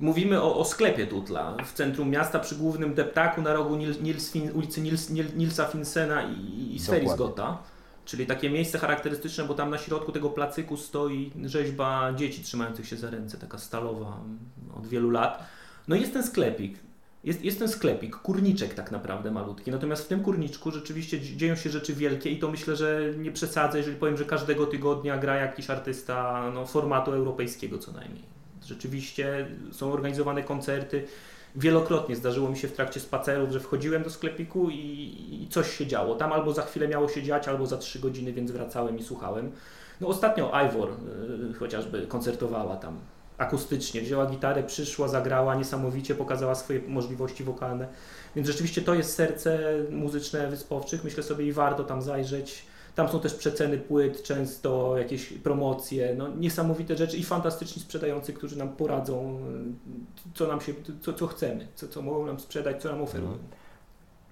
Mówimy 0.00 0.42
o, 0.42 0.56
o, 0.56 0.64
sklepie 0.64 1.06
Tutla 1.06 1.56
w 1.64 1.72
centrum 1.72 2.10
miasta 2.10 2.38
przy 2.38 2.56
głównym 2.56 2.94
deptaku 2.94 3.42
na 3.42 3.52
rogu 3.52 3.76
Nils, 3.76 4.00
Nils, 4.00 4.36
ulicy 4.54 4.80
Nils, 4.80 5.10
Nilsa 5.10 5.66
Finsena 5.66 6.22
i, 6.22 6.74
i 6.74 6.78
Sferisgota. 6.78 7.62
Czyli 8.04 8.26
takie 8.26 8.50
miejsce 8.50 8.78
charakterystyczne, 8.78 9.44
bo 9.44 9.54
tam 9.54 9.70
na 9.70 9.78
środku 9.78 10.12
tego 10.12 10.30
placyku 10.30 10.76
stoi 10.76 11.32
rzeźba 11.44 12.12
dzieci 12.16 12.42
trzymających 12.42 12.86
się 12.88 12.96
za 12.96 13.10
ręce, 13.10 13.38
taka 13.38 13.58
stalowa 13.58 14.20
od 14.76 14.86
wielu 14.86 15.10
lat. 15.10 15.46
No 15.88 15.96
jest 15.96 16.12
ten 16.12 16.22
sklepik. 16.22 16.78
Jest, 17.24 17.44
jest 17.44 17.58
ten 17.58 17.68
sklepik, 17.68 18.16
kurniczek 18.16 18.74
tak 18.74 18.90
naprawdę 18.90 19.30
malutki. 19.30 19.70
Natomiast 19.70 20.04
w 20.04 20.08
tym 20.08 20.22
kurniczku 20.22 20.70
rzeczywiście 20.70 21.20
dzieją 21.20 21.56
się 21.56 21.70
rzeczy 21.70 21.94
wielkie 21.94 22.30
i 22.30 22.38
to 22.38 22.50
myślę, 22.50 22.76
że 22.76 23.12
nie 23.18 23.32
przesadzę, 23.32 23.78
jeżeli 23.78 23.96
powiem, 23.96 24.16
że 24.16 24.24
każdego 24.24 24.66
tygodnia 24.66 25.18
gra 25.18 25.36
jakiś 25.36 25.70
artysta 25.70 26.50
no, 26.54 26.66
formatu 26.66 27.12
europejskiego 27.12 27.78
co 27.78 27.92
najmniej. 27.92 28.22
Rzeczywiście 28.64 29.46
są 29.72 29.92
organizowane 29.92 30.42
koncerty. 30.42 31.04
Wielokrotnie 31.56 32.16
zdarzyło 32.16 32.48
mi 32.48 32.56
się 32.56 32.68
w 32.68 32.72
trakcie 32.72 33.00
spacerów, 33.00 33.50
że 33.50 33.60
wchodziłem 33.60 34.02
do 34.02 34.10
sklepiku 34.10 34.70
i, 34.70 35.42
i 35.42 35.48
coś 35.50 35.76
się 35.76 35.86
działo. 35.86 36.14
Tam 36.14 36.32
albo 36.32 36.52
za 36.52 36.62
chwilę 36.62 36.88
miało 36.88 37.08
się 37.08 37.22
dziać, 37.22 37.48
albo 37.48 37.66
za 37.66 37.76
trzy 37.76 38.00
godziny, 38.00 38.32
więc 38.32 38.50
wracałem 38.50 38.98
i 38.98 39.02
słuchałem. 39.02 39.52
No 40.00 40.08
ostatnio 40.08 40.52
Ivor 40.66 40.88
y, 41.50 41.54
chociażby 41.54 42.06
koncertowała 42.06 42.76
tam 42.76 42.98
akustycznie, 43.38 44.00
wzięła 44.02 44.26
gitarę, 44.26 44.62
przyszła, 44.62 45.08
zagrała 45.08 45.54
niesamowicie, 45.54 46.14
pokazała 46.14 46.54
swoje 46.54 46.80
możliwości 46.88 47.44
wokalne. 47.44 47.88
Więc 48.36 48.48
rzeczywiście 48.48 48.82
to 48.82 48.94
jest 48.94 49.14
serce 49.14 49.60
muzyczne 49.90 50.50
Wyspowczych. 50.50 51.04
Myślę 51.04 51.22
sobie 51.22 51.46
i 51.46 51.52
warto 51.52 51.84
tam 51.84 52.02
zajrzeć. 52.02 52.66
Tam 52.94 53.08
są 53.08 53.20
też 53.20 53.34
przeceny 53.34 53.78
płyt, 53.78 54.22
często 54.22 54.98
jakieś 54.98 55.32
promocje, 55.32 56.14
no, 56.18 56.28
niesamowite 56.28 56.96
rzeczy 56.96 57.16
i 57.16 57.24
fantastyczni 57.24 57.82
sprzedający, 57.82 58.32
którzy 58.32 58.58
nam 58.58 58.68
poradzą, 58.68 59.40
co 60.34 60.46
nam 60.46 60.60
się, 60.60 60.74
co, 61.00 61.12
co 61.12 61.26
chcemy, 61.26 61.68
co, 61.74 61.88
co 61.88 62.02
mogą 62.02 62.26
nam 62.26 62.40
sprzedać, 62.40 62.82
co 62.82 62.88
nam 62.88 63.02
oferują. 63.02 63.32
Mhm. 63.32 63.48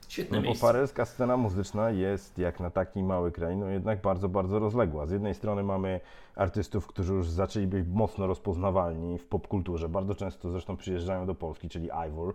Świetne 0.09 0.37
no, 0.39 0.43
miejsce. 0.43 0.67
Bo 0.67 0.73
paryska 0.73 1.05
scena 1.05 1.37
muzyczna 1.37 1.91
jest 1.91 2.39
jak 2.39 2.61
na 2.61 2.71
taki 2.71 3.03
mały 3.03 3.33
kraj, 3.33 3.57
no 3.57 3.69
jednak 3.69 4.01
bardzo, 4.01 4.29
bardzo 4.29 4.59
rozległa. 4.59 5.07
Z 5.07 5.11
jednej 5.11 5.35
strony 5.35 5.63
mamy 5.63 6.01
artystów, 6.37 6.87
którzy 6.87 7.13
już 7.13 7.29
zaczęli 7.29 7.67
być 7.67 7.87
mocno 7.89 8.27
rozpoznawalni 8.27 9.19
w 9.19 9.27
popkulturze. 9.27 9.89
Bardzo 9.89 10.15
często 10.15 10.51
zresztą 10.51 10.77
przyjeżdżają 10.77 11.27
do 11.27 11.35
Polski, 11.35 11.69
czyli 11.69 11.91
Ivor. 12.09 12.35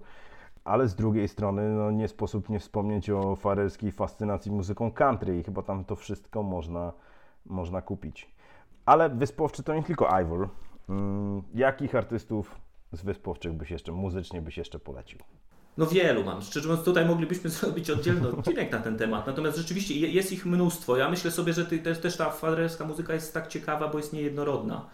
Ale 0.66 0.88
z 0.88 0.96
drugiej 0.96 1.28
strony 1.28 1.70
no, 1.70 1.92
nie 1.92 2.08
sposób 2.08 2.50
nie 2.50 2.60
wspomnieć 2.60 3.10
o 3.10 3.36
farelskiej 3.36 3.92
fascynacji 3.92 4.52
muzyką 4.52 4.92
country 4.92 5.40
i 5.40 5.44
chyba 5.44 5.62
tam 5.62 5.86
to 5.86 5.96
wszystko 5.96 6.44
można, 6.44 6.94
można 7.46 7.82
kupić. 7.82 8.36
Ale 8.86 9.10
Wyspowczy 9.10 9.64
to 9.64 9.76
nie 9.76 9.84
tylko 9.84 10.22
Ivor. 10.22 10.50
Hmm, 10.88 11.42
jakich 11.54 11.96
artystów 11.96 12.56
z 12.92 13.02
Wyspowczych 13.02 13.54
byś 13.54 13.72
jeszcze, 13.72 13.92
muzycznie 13.92 14.42
byś 14.42 14.58
jeszcze 14.58 14.80
polecił? 14.80 15.20
No 15.78 15.86
wielu 15.86 16.24
mam. 16.24 16.42
Szczerze 16.42 16.70
mówiąc, 16.70 16.86
tutaj 16.86 17.06
moglibyśmy 17.06 17.50
zrobić 17.60 17.90
oddzielny 17.90 18.30
odcinek 18.30 18.72
na 18.72 18.80
ten 18.80 18.98
temat. 18.98 19.28
Natomiast 19.28 19.58
rzeczywiście 19.58 19.94
jest 19.94 20.32
ich 20.32 20.46
mnóstwo. 20.46 20.98
Ja 20.98 21.10
myślę 21.10 21.32
sobie, 21.32 21.54
że 21.54 21.66
ty, 21.66 21.80
też 21.80 22.18
ta 22.18 22.30
farelska 22.30 22.86
muzyka 22.86 23.14
jest 23.14 23.34
tak 23.34 23.48
ciekawa, 23.48 23.88
bo 23.88 23.98
jest 23.98 24.14
niejednorodna. 24.14 24.86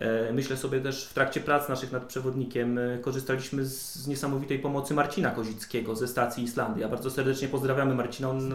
E, 0.00 0.32
myślę 0.32 0.56
sobie 0.56 0.80
też 0.80 1.06
w 1.06 1.14
trakcie 1.14 1.40
prac 1.40 1.68
naszych 1.68 1.92
nad 1.92 2.04
przewodnikiem 2.04 2.78
e, 2.78 2.98
korzystaliśmy 2.98 3.64
z, 3.64 4.06
niesamowitej 4.06 4.58
pomocy 4.58 4.94
Marcina 4.94 5.30
Kozickiego 5.30 5.96
ze 5.96 6.08
stacji 6.08 6.44
Islandia. 6.44 6.88
Bardzo 6.88 7.10
serdecznie 7.10 7.48
pozdrawiamy 7.48 7.94
Marcina. 7.94 8.30
On 8.30 8.48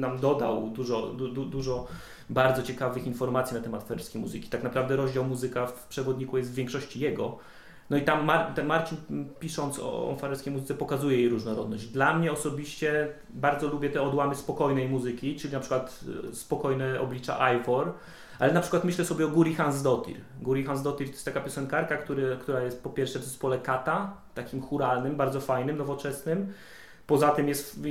nam 0.00 0.18
dodał 0.18 0.70
dużo, 0.70 1.06
du, 1.06 1.44
dużo 1.44 1.86
bardzo 2.30 2.62
ciekawych 2.62 3.06
informacji 3.06 3.56
na 3.56 3.62
temat 3.62 3.84
ferskiej 3.84 4.20
muzyki. 4.20 4.48
Tak 4.48 4.62
naprawdę 4.62 4.96
rozdział 4.96 5.24
muzyka 5.24 5.66
w 5.66 5.86
przewodniku 5.86 6.38
jest 6.38 6.50
w 6.50 6.54
większości 6.54 7.00
jego. 7.00 7.38
No 7.90 7.96
i 7.96 8.02
tam 8.02 8.24
Mar 8.24 8.52
ten 8.54 8.66
Marcin 8.66 8.98
pisząc 9.40 9.78
o, 9.78 10.10
o 10.10 10.16
farelskiej 10.16 10.52
muzyce 10.52 10.74
pokazuje 10.74 11.16
jej 11.16 11.28
różnorodność. 11.28 11.86
Dla 11.86 12.18
mnie 12.18 12.32
osobiście 12.32 13.08
bardzo 13.30 13.68
lubię 13.68 13.90
te 13.90 14.02
odłamy 14.02 14.34
spokojnej 14.34 14.88
muzyki, 14.88 15.36
czyli 15.36 15.54
na 15.54 15.60
przykład 15.60 16.00
e, 16.30 16.34
spokojne 16.34 17.00
oblicza 17.00 17.54
Ivor, 17.54 17.92
ale 18.38 18.52
na 18.52 18.60
przykład 18.60 18.84
myślę 18.84 19.04
sobie 19.04 19.26
o 19.26 19.28
Guri 19.28 19.54
Hansdottir. 19.54 20.16
Guri 20.42 20.64
Hansdottir 20.64 21.06
to 21.06 21.12
jest 21.12 21.24
taka 21.24 21.40
piosenkarka, 21.40 21.96
który, 21.96 22.36
która 22.40 22.60
jest 22.60 22.82
po 22.82 22.90
pierwsze 22.90 23.18
w 23.18 23.24
zespole 23.24 23.58
Kata, 23.58 24.16
takim 24.34 24.62
churalnym, 24.62 25.16
bardzo 25.16 25.40
fajnym, 25.40 25.76
nowoczesnym. 25.76 26.52
Poza 27.06 27.28
tym 27.28 27.48
jest 27.48 27.80
w, 27.80 27.82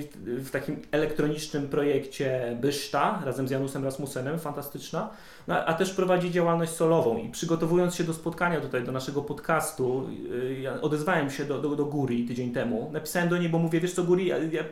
w 0.48 0.52
takim 0.52 0.82
elektronicznym 0.92 1.68
projekcie 1.68 2.58
Byszta 2.62 3.22
razem 3.26 3.48
z 3.48 3.52
Janusem 3.52 3.84
Rasmussenem, 3.84 4.40
fantastyczna, 4.40 5.10
no, 5.48 5.66
a 5.66 5.74
też 5.74 5.94
prowadzi 5.94 6.32
działalność 6.32 6.72
solową 6.72 7.18
i 7.18 7.30
przygotowując 7.30 7.96
się 7.96 8.04
do 8.04 8.14
spotkania 8.14 8.62
tutaj, 8.62 8.84
do 8.84 8.92
naszego 8.92 9.22
podcastu, 9.22 10.10
y, 10.34 10.60
ja 10.62 10.82
odezwałem 10.82 11.30
się 11.30 11.46
do, 11.46 11.62
do, 11.62 11.76
do 11.76 11.86
Guri 11.86 12.26
tydzień 12.26 12.52
temu, 12.52 12.90
napisałem 12.94 13.30
do 13.30 13.38
niej, 13.38 13.50
bo 13.50 13.60
mówię, 13.60 13.80
wiesz 13.80 13.94
co 13.94 14.04
Guri, 14.04 14.28
ja, 14.28 14.38
ja 14.38 14.64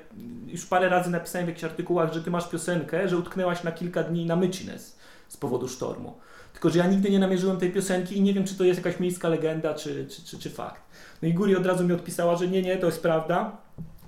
już 0.48 0.66
parę 0.66 0.90
razy 0.90 1.10
napisałem 1.10 1.46
w 1.46 1.50
jakichś 1.50 1.64
artykułach, 1.64 2.14
że 2.14 2.24
ty 2.24 2.32
masz 2.32 2.50
piosenkę, 2.50 3.10
że 3.10 3.18
utknęłaś 3.18 3.64
na 3.64 3.72
kilka 3.72 4.04
dni 4.04 4.26
na 4.26 4.36
Mycines 4.36 5.03
z 5.34 5.38
powodu 5.38 5.68
sztormu. 5.68 6.14
Tylko, 6.54 6.70
że 6.70 6.80
ja 6.80 6.88
nigdy 6.88 7.10
nie 7.10 7.20
namierzyłem 7.20 7.58
tej 7.58 7.72
piosenki 7.72 8.18
i 8.18 8.22
nie 8.22 8.34
wiem, 8.34 8.46
czy 8.46 8.56
to 8.56 8.64
jest 8.64 8.86
jakaś 8.86 9.00
miejska 9.00 9.30
legenda, 9.30 9.74
czy, 9.74 10.08
czy, 10.10 10.22
czy, 10.22 10.40
czy 10.40 10.50
fakt. 10.50 10.82
No 11.22 11.28
i 11.28 11.34
Guri 11.34 11.56
od 11.56 11.66
razu 11.66 11.84
mi 11.84 11.94
odpisała, 11.94 12.36
że 12.36 12.48
nie, 12.48 12.62
nie, 12.62 12.78
to 12.78 12.86
jest 12.86 13.02
prawda. 13.02 13.58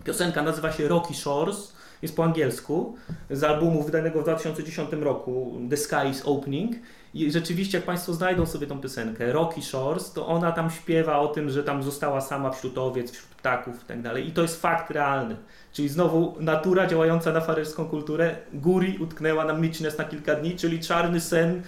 Piosenka 0.03 0.41
nazywa 0.43 0.71
się 0.71 0.87
Rocky 0.87 1.13
Shores, 1.13 1.73
jest 2.01 2.15
po 2.15 2.23
angielsku, 2.23 2.95
z 3.31 3.43
albumu 3.43 3.83
wydanego 3.83 4.19
w 4.19 4.23
2010 4.23 4.91
roku 4.91 5.61
The 5.69 5.77
Sky 5.77 6.09
is 6.11 6.21
Opening. 6.25 6.75
I 7.15 7.31
rzeczywiście, 7.31 7.77
jak 7.77 7.85
Państwo 7.85 8.13
znajdą 8.13 8.45
sobie 8.45 8.67
tą 8.67 8.81
piosenkę, 8.81 9.31
Rocky 9.31 9.61
Shores, 9.61 10.13
to 10.13 10.27
ona 10.27 10.51
tam 10.51 10.69
śpiewa 10.69 11.19
o 11.19 11.27
tym, 11.27 11.49
że 11.49 11.63
tam 11.63 11.83
została 11.83 12.21
sama 12.21 12.51
wśród 12.51 12.77
owiec, 12.77 13.11
wśród 13.11 13.29
ptaków 13.29 13.83
i 13.83 13.85
tak 13.85 14.01
dalej. 14.01 14.27
I 14.27 14.31
to 14.31 14.41
jest 14.41 14.61
fakt 14.61 14.91
realny. 14.91 15.35
Czyli 15.73 15.89
znowu 15.89 16.35
natura 16.39 16.87
działająca 16.87 17.31
na 17.31 17.41
faryjską 17.41 17.85
kulturę. 17.85 18.35
Guri 18.53 18.97
utknęła 18.97 19.45
na 19.45 19.53
Mitchnes 19.53 19.97
na 19.97 20.03
kilka 20.03 20.35
dni, 20.35 20.55
czyli 20.55 20.79
czarny 20.79 21.19
sen 21.19 21.61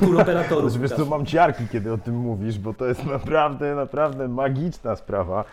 turoperatorów. 0.00 0.80
Wiesz 0.80 0.92
co, 0.92 1.06
mam 1.06 1.26
ciarki, 1.26 1.68
kiedy 1.72 1.92
o 1.92 1.98
tym 1.98 2.14
mówisz, 2.16 2.58
bo 2.58 2.74
to 2.74 2.86
jest 2.86 3.04
naprawdę, 3.04 3.74
naprawdę 3.74 4.28
magiczna 4.28 4.96
sprawa. 4.96 5.44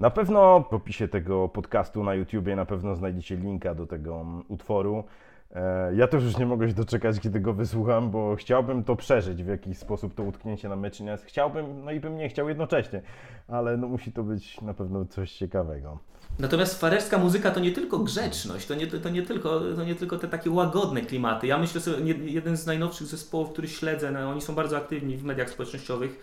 Na 0.00 0.10
pewno 0.10 0.64
w 0.70 0.74
opisie 0.74 1.08
tego 1.08 1.48
podcastu 1.48 2.04
na 2.04 2.14
YouTubie 2.14 2.56
na 2.56 2.64
pewno 2.64 2.96
znajdziecie 2.96 3.36
linka 3.36 3.74
do 3.74 3.86
tego 3.86 4.24
utworu. 4.48 5.04
E, 5.54 5.94
ja 5.94 6.08
też 6.08 6.24
już 6.24 6.36
nie 6.36 6.46
mogę 6.46 6.68
się 6.68 6.74
doczekać, 6.74 7.20
kiedy 7.20 7.40
go 7.40 7.52
wysłucham, 7.52 8.10
bo 8.10 8.36
chciałbym 8.36 8.84
to 8.84 8.96
przeżyć 8.96 9.44
w 9.44 9.48
jakiś 9.48 9.78
sposób, 9.78 10.14
to 10.14 10.22
utknięcie 10.22 10.68
na 10.68 10.76
Meczines. 10.76 11.24
Chciałbym, 11.24 11.84
no 11.84 11.90
i 11.90 12.00
bym 12.00 12.16
nie 12.16 12.28
chciał 12.28 12.48
jednocześnie, 12.48 13.02
ale 13.48 13.76
no 13.76 13.88
musi 13.88 14.12
to 14.12 14.22
być 14.22 14.60
na 14.60 14.74
pewno 14.74 15.04
coś 15.04 15.32
ciekawego. 15.32 15.98
Natomiast 16.38 16.80
farerska 16.80 17.18
muzyka 17.18 17.50
to 17.50 17.60
nie 17.60 17.72
tylko 17.72 17.98
grzeczność, 17.98 18.66
to 18.66 18.74
nie, 18.74 18.86
to 18.86 19.10
nie, 19.10 19.22
tylko, 19.22 19.60
to 19.60 19.84
nie 19.84 19.94
tylko 19.94 20.18
te 20.18 20.28
takie 20.28 20.50
łagodne 20.50 21.00
klimaty. 21.02 21.46
Ja 21.46 21.58
myślę 21.58 21.80
sobie, 21.80 22.14
jeden 22.24 22.56
z 22.56 22.66
najnowszych 22.66 23.06
zespołów, 23.06 23.50
który 23.50 23.68
śledzę, 23.68 24.10
no, 24.10 24.30
oni 24.30 24.40
są 24.40 24.54
bardzo 24.54 24.76
aktywni 24.76 25.16
w 25.16 25.24
mediach 25.24 25.50
społecznościowych, 25.50 26.20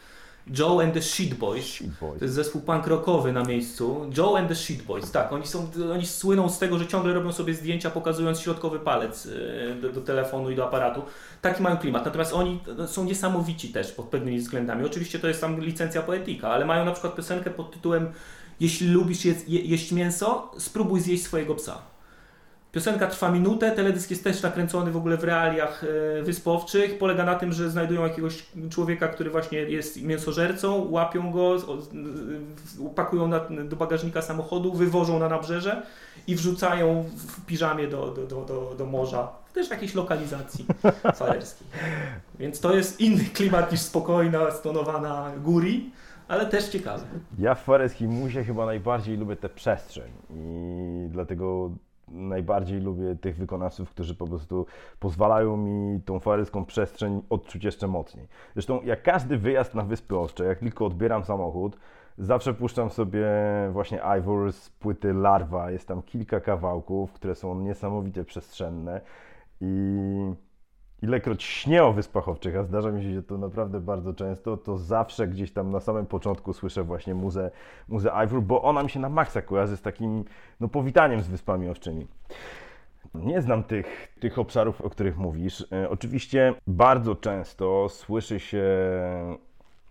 Joe 0.48 0.84
and 0.84 0.94
the 0.94 1.02
Shit 1.02 1.34
Boys. 1.34 1.66
Shit 1.66 2.00
Boys. 2.02 2.20
To 2.20 2.26
jest 2.26 2.36
zespół 2.36 2.62
punk 2.62 2.88
rockowy 2.88 3.34
na 3.34 3.44
miejscu. 3.44 4.10
Joe 4.18 4.38
and 4.38 4.48
the 4.48 4.56
Shit 4.56 4.82
Boys, 4.82 5.12
tak. 5.12 5.34
Oni, 5.34 5.48
są, 5.48 5.68
oni 5.94 6.06
słyną 6.06 6.50
z 6.50 6.60
tego, 6.60 6.80
że 6.80 6.88
ciągle 6.88 7.14
robią 7.14 7.32
sobie 7.32 7.54
zdjęcia 7.54 7.90
pokazując 7.90 8.40
środkowy 8.40 8.80
palec 8.80 9.28
e, 9.28 9.76
do, 9.76 9.90
do 9.90 10.02
telefonu 10.02 10.52
i 10.52 10.56
do 10.56 10.68
aparatu. 10.68 11.02
Taki 11.42 11.64
mają 11.64 11.78
klimat. 11.78 12.06
Natomiast 12.06 12.34
oni 12.34 12.60
są 12.88 13.04
niesamowici 13.04 13.70
też 13.70 13.92
pod 13.92 14.06
pewnymi 14.06 14.40
względami. 14.40 14.86
Oczywiście 14.86 15.20
to 15.20 15.28
jest 15.28 15.42
tam 15.42 15.62
licencja 15.62 16.02
poetyka, 16.02 16.50
ale 16.50 16.66
mają 16.66 16.86
na 16.86 16.92
przykład 16.92 17.16
piosenkę 17.16 17.50
pod 17.50 17.72
tytułem 17.72 18.12
Jeśli 18.62 18.88
lubisz 18.88 19.26
je, 19.26 19.36
jeść 19.48 19.92
mięso, 19.92 20.52
spróbuj 20.58 21.00
zjeść 21.00 21.24
swojego 21.24 21.56
psa. 21.56 21.82
Piosenka 22.72 23.08
trwa 23.08 23.32
minutę, 23.32 23.72
teledysk 23.72 24.10
jest 24.10 24.24
też 24.24 24.42
nakręcony 24.42 24.92
w 24.92 24.98
ogóle 24.98 25.18
w 25.18 25.24
realiach 25.24 25.84
e, 25.84 26.24
wyspowczych. 26.24 26.98
Polega 26.98 27.26
na 27.26 27.36
tym, 27.36 27.54
że 27.54 27.70
znajdują 27.70 28.04
jakiegoś 28.04 28.46
człowieka, 28.70 29.08
który 29.08 29.30
właśnie 29.30 29.60
jest 29.60 30.02
mięsożercą, 30.02 30.88
łapią 30.90 31.32
go, 31.32 31.58
pakują 32.96 33.28
na, 33.28 33.40
do 33.40 33.76
bagażnika 33.76 34.22
samochodu, 34.22 34.74
wywożą 34.74 35.20
na 35.20 35.30
nabrzeże 35.30 35.82
i 36.28 36.36
wrzucają 36.36 37.06
w 37.18 37.46
piżamie 37.46 37.88
do, 37.88 38.08
do, 38.08 38.26
do, 38.28 38.46
do, 38.46 38.76
do 38.78 38.86
morza. 38.86 39.32
Też 39.54 39.68
w 39.68 39.72
jakiejś 39.72 39.96
lokalizacji 39.96 40.66
falerskiej. 41.16 41.68
Więc 42.40 42.60
to 42.60 42.76
jest 42.76 43.00
inny 43.00 43.24
klimat 43.24 43.72
niż 43.72 43.82
spokojna, 43.82 44.52
stonowana 44.52 45.32
góri 45.44 45.92
ale 46.28 46.46
też 46.46 46.70
ciekawe. 46.70 47.04
Ja 47.40 47.56
w 47.56 47.64
Fareskiej 47.64 48.08
Muzie 48.08 48.44
chyba 48.44 48.66
najbardziej 48.66 49.18
lubię 49.18 49.36
tę 49.36 49.50
przestrzeń 49.50 50.12
i 50.30 51.08
dlatego 51.10 51.72
najbardziej 52.12 52.80
lubię 52.80 53.16
tych 53.16 53.38
wykonawców, 53.38 53.90
którzy 53.90 54.16
po 54.16 54.28
prostu 54.28 54.66
pozwalają 55.00 55.58
mi 55.58 56.02
tą 56.02 56.20
faryską 56.20 56.66
przestrzeń 56.66 57.22
odczuć 57.30 57.64
jeszcze 57.64 57.88
mocniej. 57.88 58.28
Zresztą 58.54 58.82
jak 58.82 59.04
każdy 59.04 59.38
wyjazd 59.38 59.76
na 59.76 59.84
Wyspy 59.84 60.18
Ostrze, 60.18 60.46
jak 60.46 60.60
tylko 60.60 60.86
odbieram 60.86 61.24
samochód, 61.24 61.78
zawsze 62.18 62.54
puszczam 62.54 62.90
sobie 62.90 63.28
właśnie 63.72 64.02
Ivor 64.20 64.54
z 64.54 64.70
płyty 64.70 65.14
Larva. 65.14 65.72
Jest 65.72 65.88
tam 65.88 66.02
kilka 66.02 66.40
kawałków, 66.40 67.14
które 67.14 67.36
są 67.36 67.60
niesamowicie 67.60 68.24
przestrzenne 68.24 69.02
i 69.62 70.34
ilekroć 71.02 71.44
śnię 71.44 71.84
o 71.84 71.94
Wyspach 71.94 72.30
Owczych, 72.30 72.56
a 72.56 72.64
zdarza 72.64 72.92
mi 72.92 73.04
się 73.04 73.24
to 73.24 73.38
naprawdę 73.38 73.80
bardzo 73.80 74.14
często, 74.14 74.58
to 74.58 74.78
zawsze 74.78 75.28
gdzieś 75.28 75.52
tam 75.52 75.72
na 75.72 75.80
samym 75.80 76.06
początku 76.06 76.54
słyszę 76.54 76.84
właśnie 76.84 77.16
muzę, 77.16 77.52
muzę 77.88 78.12
Ivor, 78.26 78.42
bo 78.42 78.62
ona 78.62 78.84
mi 78.84 78.90
się 78.90 79.00
na 79.00 79.10
maksa 79.10 79.42
kojarzy 79.42 79.78
z 79.78 79.82
takim 79.82 80.24
no, 80.60 80.68
powitaniem 80.68 81.22
z 81.22 81.28
Wyspami 81.28 81.70
Owczymi. 81.70 82.08
Nie 83.16 83.42
znam 83.42 83.64
tych, 83.64 84.14
tych 84.20 84.40
obszarów, 84.40 84.82
o 84.82 84.90
których 84.90 85.18
mówisz. 85.18 85.66
E, 85.72 85.90
oczywiście 85.90 86.54
bardzo 86.68 87.16
często 87.16 87.90
słyszy 87.90 88.40
się 88.40 88.66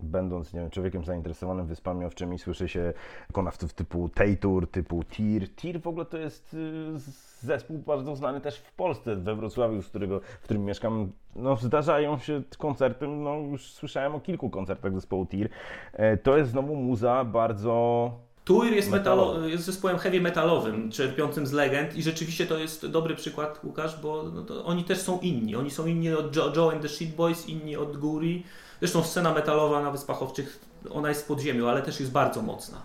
będąc 0.03 0.53
nie 0.53 0.61
wiem, 0.61 0.71
człowiekiem 0.71 1.05
zainteresowanym 1.05 1.67
wyspami 1.67 2.05
owczymi, 2.05 2.39
słyszy 2.39 2.69
się 2.69 2.93
wykonawców 3.27 3.73
typu 3.73 4.09
Tejtur, 4.09 4.71
typu 4.71 5.05
Tir. 5.05 5.55
Tir 5.55 5.81
w 5.81 5.87
ogóle 5.87 6.05
to 6.05 6.19
jest 6.19 6.55
y, 6.55 6.93
zespół 7.41 7.79
bardzo 7.79 8.17
znany 8.17 8.41
też 8.41 8.59
w 8.59 8.73
Polsce, 8.73 9.17
we 9.17 9.35
Wrocławiu, 9.35 9.83
z 9.83 9.89
którego, 9.89 10.21
w 10.21 10.45
którym 10.45 10.65
mieszkam. 10.65 11.13
No, 11.37 11.57
zdarzają 11.57 12.19
się 12.19 12.43
koncerty, 12.59 13.09
no 13.09 13.37
już 13.37 13.73
słyszałem 13.73 14.15
o 14.15 14.21
kilku 14.21 14.51
koncertach 14.51 14.95
zespołu 14.95 15.27
Tir. 15.27 15.49
E, 15.93 16.17
to 16.17 16.37
jest 16.37 16.51
znowu 16.51 16.77
muza 16.77 17.25
bardzo 17.25 18.11
Tuir 18.45 18.73
jest, 18.73 18.91
metalo, 18.91 19.47
jest 19.47 19.65
zespołem 19.65 19.99
heavy 19.99 20.21
metalowym, 20.21 20.91
czerpiącym 20.91 21.47
z 21.47 21.53
legend 21.53 21.97
i 21.97 22.03
rzeczywiście 22.03 22.47
to 22.47 22.59
jest 22.59 22.87
dobry 22.87 23.15
przykład, 23.15 23.65
Łukasz, 23.65 24.01
bo 24.01 24.23
no 24.23 24.65
oni 24.65 24.85
też 24.85 24.99
są 24.99 25.19
inni. 25.21 25.57
Oni 25.57 25.71
są 25.71 25.87
inni 25.87 26.13
od 26.13 26.37
Joe, 26.37 26.53
Joe 26.57 26.71
and 26.73 26.83
the 26.83 26.89
Shit 26.89 27.15
Boys, 27.15 27.49
inni 27.49 27.77
od 27.77 27.97
Guri. 27.97 28.45
Zresztą 28.81 29.03
scena 29.03 29.35
metalowa 29.35 29.83
na 29.83 29.91
Wyspach 29.91 30.23
Owczych, 30.23 30.61
ona 30.91 31.09
jest 31.09 31.23
w 31.23 31.27
podziemiu, 31.27 31.67
ale 31.67 31.83
też 31.83 32.01
jest 32.01 32.13
bardzo 32.13 32.43
mocna. 32.43 32.83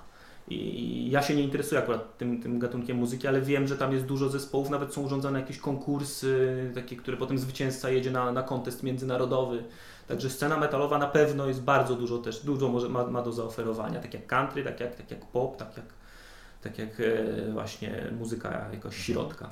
I 0.47 1.09
ja 1.11 1.21
się 1.21 1.35
nie 1.35 1.43
interesuję 1.43 1.81
akurat 1.81 2.17
tym, 2.17 2.41
tym 2.41 2.59
gatunkiem 2.59 2.97
muzyki, 2.97 3.27
ale 3.27 3.41
wiem, 3.41 3.67
że 3.67 3.77
tam 3.77 3.91
jest 3.93 4.05
dużo 4.05 4.29
zespołów, 4.29 4.69
nawet 4.69 4.93
są 4.93 5.01
urządzane 5.01 5.39
jakieś 5.39 5.57
konkursy, 5.57 6.71
takie, 6.75 6.95
które 6.95 7.17
potem 7.17 7.37
zwycięzca 7.37 7.89
jedzie 7.89 8.11
na, 8.11 8.31
na 8.31 8.43
kontest 8.43 8.83
międzynarodowy. 8.83 9.63
Także 10.07 10.29
scena 10.29 10.57
metalowa 10.57 10.97
na 10.97 11.07
pewno 11.07 11.47
jest 11.47 11.61
bardzo 11.61 11.95
dużo 11.95 12.17
też, 12.17 12.45
dużo 12.45 12.69
może, 12.69 12.89
ma, 12.89 13.07
ma 13.07 13.21
do 13.21 13.31
zaoferowania, 13.31 13.99
tak 13.99 14.13
jak 14.13 14.27
country, 14.27 14.63
tak 14.63 14.79
jak, 14.79 14.95
tak 14.95 15.11
jak 15.11 15.25
pop, 15.25 15.57
tak 15.57 15.77
jak, 15.77 15.85
tak 16.61 16.77
jak 16.79 16.99
e, 16.99 17.51
właśnie 17.51 18.11
muzyka 18.19 18.69
jakoś 18.73 18.97
środka. 18.97 19.49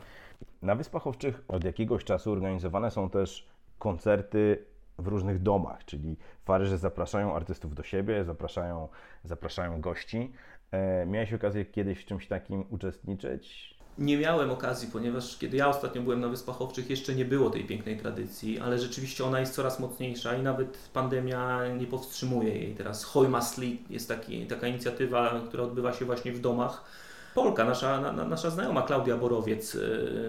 Na 0.62 0.75
Wyspach 0.75 1.08
Owczych 1.08 1.43
od 1.47 1.63
jakiegoś 1.63 2.03
czasu 2.03 2.32
organizowane 2.32 2.91
są 2.91 3.10
też 3.10 3.47
koncerty 3.79 4.65
w 4.97 5.08
różnych 5.08 5.41
domach, 5.41 5.86
czyli 5.86 6.17
Faryże 6.45 6.77
zapraszają 6.77 7.36
artystów 7.36 7.75
do 7.75 7.84
siebie, 7.84 8.23
zapraszają, 8.23 8.88
zapraszają 9.23 9.82
gości. 9.82 10.34
E, 10.71 11.06
miałeś 11.06 11.34
okazję 11.34 11.65
kiedyś 11.65 11.99
w 11.99 12.06
czymś 12.06 12.27
takim 12.27 12.65
uczestniczyć? 12.69 13.73
Nie 13.97 14.17
miałem 14.17 14.51
okazji, 14.51 14.89
ponieważ 14.91 15.38
kiedy 15.38 15.58
ja 15.58 15.67
ostatnio 15.67 16.01
byłem 16.01 16.19
na 16.19 16.27
Wyspach 16.27 16.62
Owczych, 16.62 16.89
jeszcze 16.89 17.15
nie 17.15 17.25
było 17.25 17.49
tej 17.49 17.65
pięknej 17.65 17.97
tradycji, 17.97 18.60
ale 18.60 18.79
rzeczywiście 18.79 19.25
ona 19.25 19.39
jest 19.39 19.53
coraz 19.53 19.79
mocniejsza 19.79 20.36
i 20.36 20.41
nawet 20.41 20.89
pandemia 20.93 21.67
nie 21.67 21.88
powstrzymuje 21.88 22.56
jej. 22.56 22.75
Teraz 22.75 23.03
Hojmasli 23.03 23.84
jest 23.89 24.08
taki, 24.08 24.47
taka 24.47 24.67
inicjatywa, 24.67 25.41
która 25.47 25.63
odbywa 25.63 25.93
się 25.93 26.06
właśnie 26.06 26.32
w 26.32 26.39
domach. 26.39 26.86
Polka, 27.34 27.65
nasza, 27.65 28.02
na, 28.02 28.26
nasza 28.26 28.50
znajoma 28.50 28.82
Klaudia 28.82 29.17
Borowiec 29.17 29.76
e, 29.76 29.80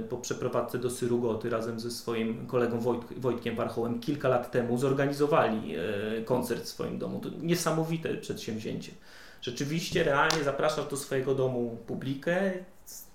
po 0.02 0.16
przeprowadzce 0.16 0.78
do 0.78 0.90
Syrugoty 0.90 1.50
razem 1.50 1.80
ze 1.80 1.90
swoim 1.90 2.46
kolegą 2.46 2.80
Wojt, 2.80 3.02
Wojtkiem 3.16 3.56
Warchołem 3.56 4.00
kilka 4.00 4.28
lat 4.28 4.50
temu 4.50 4.78
zorganizowali 4.78 5.74
e, 5.76 6.22
koncert 6.22 6.64
w 6.64 6.68
swoim 6.68 6.98
domu. 6.98 7.20
To 7.20 7.28
niesamowite 7.42 8.14
przedsięwzięcie. 8.14 8.92
Rzeczywiście, 9.42 10.04
realnie 10.04 10.44
zapraszasz 10.44 10.88
do 10.88 10.96
swojego 10.96 11.34
domu 11.34 11.78
publikę, 11.86 12.52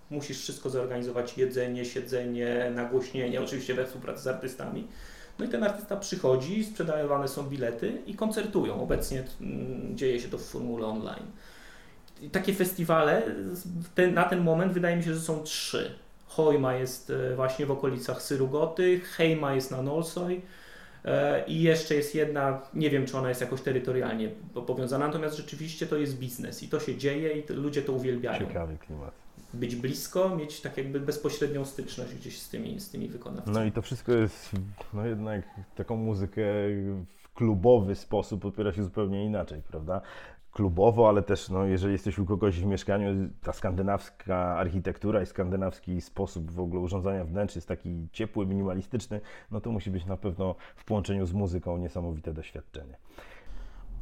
musisz 0.10 0.39
wszystko 0.39 0.69
zorganizować, 0.69 1.38
jedzenie, 1.38 1.86
siedzenie, 1.86 2.71
nagłośnienie, 2.75 3.41
oczywiście 3.41 3.73
we 3.73 3.86
współpracy 3.86 4.23
z 4.23 4.28
artystami. 4.28 4.88
No 5.39 5.45
i 5.45 5.49
ten 5.49 5.63
artysta 5.63 5.97
przychodzi, 5.97 6.63
sprzedawane 6.63 7.28
są 7.28 7.43
bilety 7.43 8.02
i 8.06 8.15
koncertują. 8.15 8.82
Obecnie 8.82 9.23
mm, 9.41 9.97
dzieje 9.97 10.19
się 10.19 10.30
to 10.30 10.38
w 10.38 10.43
formule 10.43 10.88
online. 10.88 11.25
Takie 12.32 12.53
festiwale 12.53 13.21
ten, 13.95 14.13
na 14.13 14.23
ten 14.23 14.41
moment 14.41 14.73
wydaje 14.73 14.97
mi 14.97 15.03
się, 15.03 15.13
że 15.13 15.19
są 15.19 15.43
trzy. 15.43 15.95
Hojma 16.27 16.73
jest 16.73 17.10
e, 17.10 17.36
właśnie 17.36 17.65
w 17.65 17.71
okolicach 17.71 18.21
Syrugoty, 18.21 18.99
Hejma 18.99 19.53
jest 19.53 19.71
na 19.71 19.82
Nolsoj 19.82 20.41
e, 21.05 21.45
i 21.47 21.62
jeszcze 21.62 21.95
jest 21.95 22.15
jedna, 22.15 22.62
nie 22.73 22.89
wiem 22.89 23.05
czy 23.05 23.17
ona 23.17 23.29
jest 23.29 23.41
jakoś 23.41 23.62
terytorialnie 23.62 24.29
powiązana, 24.67 25.08
natomiast 25.08 25.38
rzeczywiście 25.38 25.88
to 25.88 25.97
jest 25.97 26.19
biznes 26.19 26.63
i 26.63 26.69
to 26.69 26.79
się 26.79 26.97
dzieje 26.97 27.39
i 27.39 27.53
ludzie 27.53 27.82
to 27.82 27.93
uwielbiają. 27.93 28.39
Ciekawy 28.39 28.77
klimat 28.77 29.29
być 29.53 29.75
blisko, 29.75 30.36
mieć 30.36 30.62
tak 30.62 30.77
jakby 30.77 30.99
bezpośrednią 30.99 31.65
styczność 31.65 32.15
gdzieś 32.15 32.41
z 32.41 32.49
tymi, 32.49 32.79
z 32.79 32.89
tymi 32.89 33.08
wykonawcami. 33.08 33.58
No 33.58 33.63
i 33.63 33.71
to 33.71 33.82
wszystko 33.82 34.12
jest, 34.12 34.51
no 34.93 35.05
jednak 35.05 35.41
taką 35.75 35.95
muzykę 35.95 36.43
w 37.15 37.34
klubowy 37.34 37.95
sposób 37.95 38.45
odbiera 38.45 38.73
się 38.73 38.84
zupełnie 38.84 39.25
inaczej, 39.25 39.62
prawda? 39.67 40.01
Klubowo, 40.51 41.09
ale 41.09 41.21
też 41.21 41.49
no, 41.49 41.65
jeżeli 41.65 41.93
jesteś 41.93 42.19
u 42.19 42.25
kogoś 42.25 42.59
w 42.59 42.65
mieszkaniu, 42.65 43.29
ta 43.43 43.53
skandynawska 43.53 44.35
architektura 44.38 45.21
i 45.21 45.25
skandynawski 45.25 46.01
sposób 46.01 46.51
w 46.51 46.59
ogóle 46.59 46.81
urządzania 46.81 47.23
wnętrz 47.25 47.55
jest 47.55 47.67
taki 47.67 48.07
ciepły, 48.12 48.45
minimalistyczny, 48.45 49.21
no 49.51 49.62
to 49.62 49.71
musi 49.71 49.91
być 49.91 50.05
na 50.05 50.17
pewno 50.17 50.55
w 50.75 50.85
połączeniu 50.85 51.25
z 51.25 51.33
muzyką 51.33 51.77
niesamowite 51.77 52.33
doświadczenie. 52.33 52.97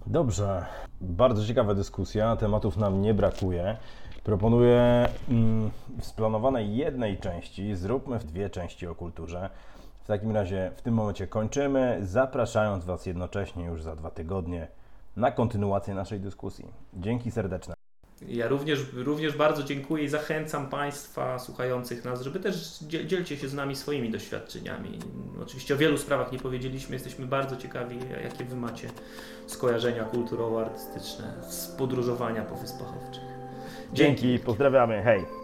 Dobrze, 0.06 0.66
bardzo 1.02 1.46
ciekawa 1.46 1.74
dyskusja, 1.74 2.36
tematów 2.36 2.78
nam 2.78 3.02
nie 3.02 3.14
brakuje. 3.14 3.78
Proponuję 4.24 5.10
mm, 5.30 5.72
w 6.00 6.06
splanowanej 6.06 6.76
jednej 6.76 7.18
części 7.18 7.76
zróbmy 7.76 8.20
dwie 8.20 8.50
części 8.50 8.88
o 8.88 8.96
kulturze. 8.96 9.50
W 10.04 10.08
takim 10.08 10.32
razie 10.32 10.72
w 10.76 10.82
tym 10.82 10.94
momencie 10.94 11.28
kończymy, 11.28 12.00
zapraszając 12.02 12.86
Was 12.86 13.06
jednocześnie 13.06 13.66
już 13.66 13.84
za 13.84 13.96
dwa 13.96 14.12
tygodnie 14.12 14.68
na 15.18 15.32
kontynuację 15.32 15.94
naszej 15.94 16.20
dyskusji. 16.20 16.66
Dzięki 16.94 17.32
serdeczne. 17.32 17.74
Ja 18.28 18.48
również, 18.48 18.80
również 18.94 19.38
bardzo 19.38 19.64
dziękuję 19.64 20.04
i 20.04 20.10
zachęcam 20.10 20.70
Państwa 20.70 21.40
słuchających 21.40 22.06
nas, 22.06 22.22
żeby 22.22 22.40
też 22.40 22.80
dzielcie 22.82 23.38
się 23.38 23.48
z 23.48 23.54
nami 23.54 23.76
swoimi 23.76 24.10
doświadczeniami. 24.10 25.00
Oczywiście 25.42 25.74
o 25.74 25.78
wielu 25.78 25.98
sprawach 25.98 26.32
nie 26.32 26.40
powiedzieliśmy, 26.40 26.96
jesteśmy 26.96 27.26
bardzo 27.26 27.58
ciekawi, 27.58 28.00
jakie 28.24 28.44
Wy 28.44 28.56
macie 28.56 28.90
skojarzenia 29.48 30.04
kulturowo-artystyczne 30.04 31.44
z 31.50 31.68
podróżowania 31.68 32.42
po 32.42 32.56
Wyspach 32.56 32.88
Owczych. 32.98 33.24
Dzięki, 33.94 34.40
pozdrawiamy, 34.40 35.02
hej! 35.04 35.37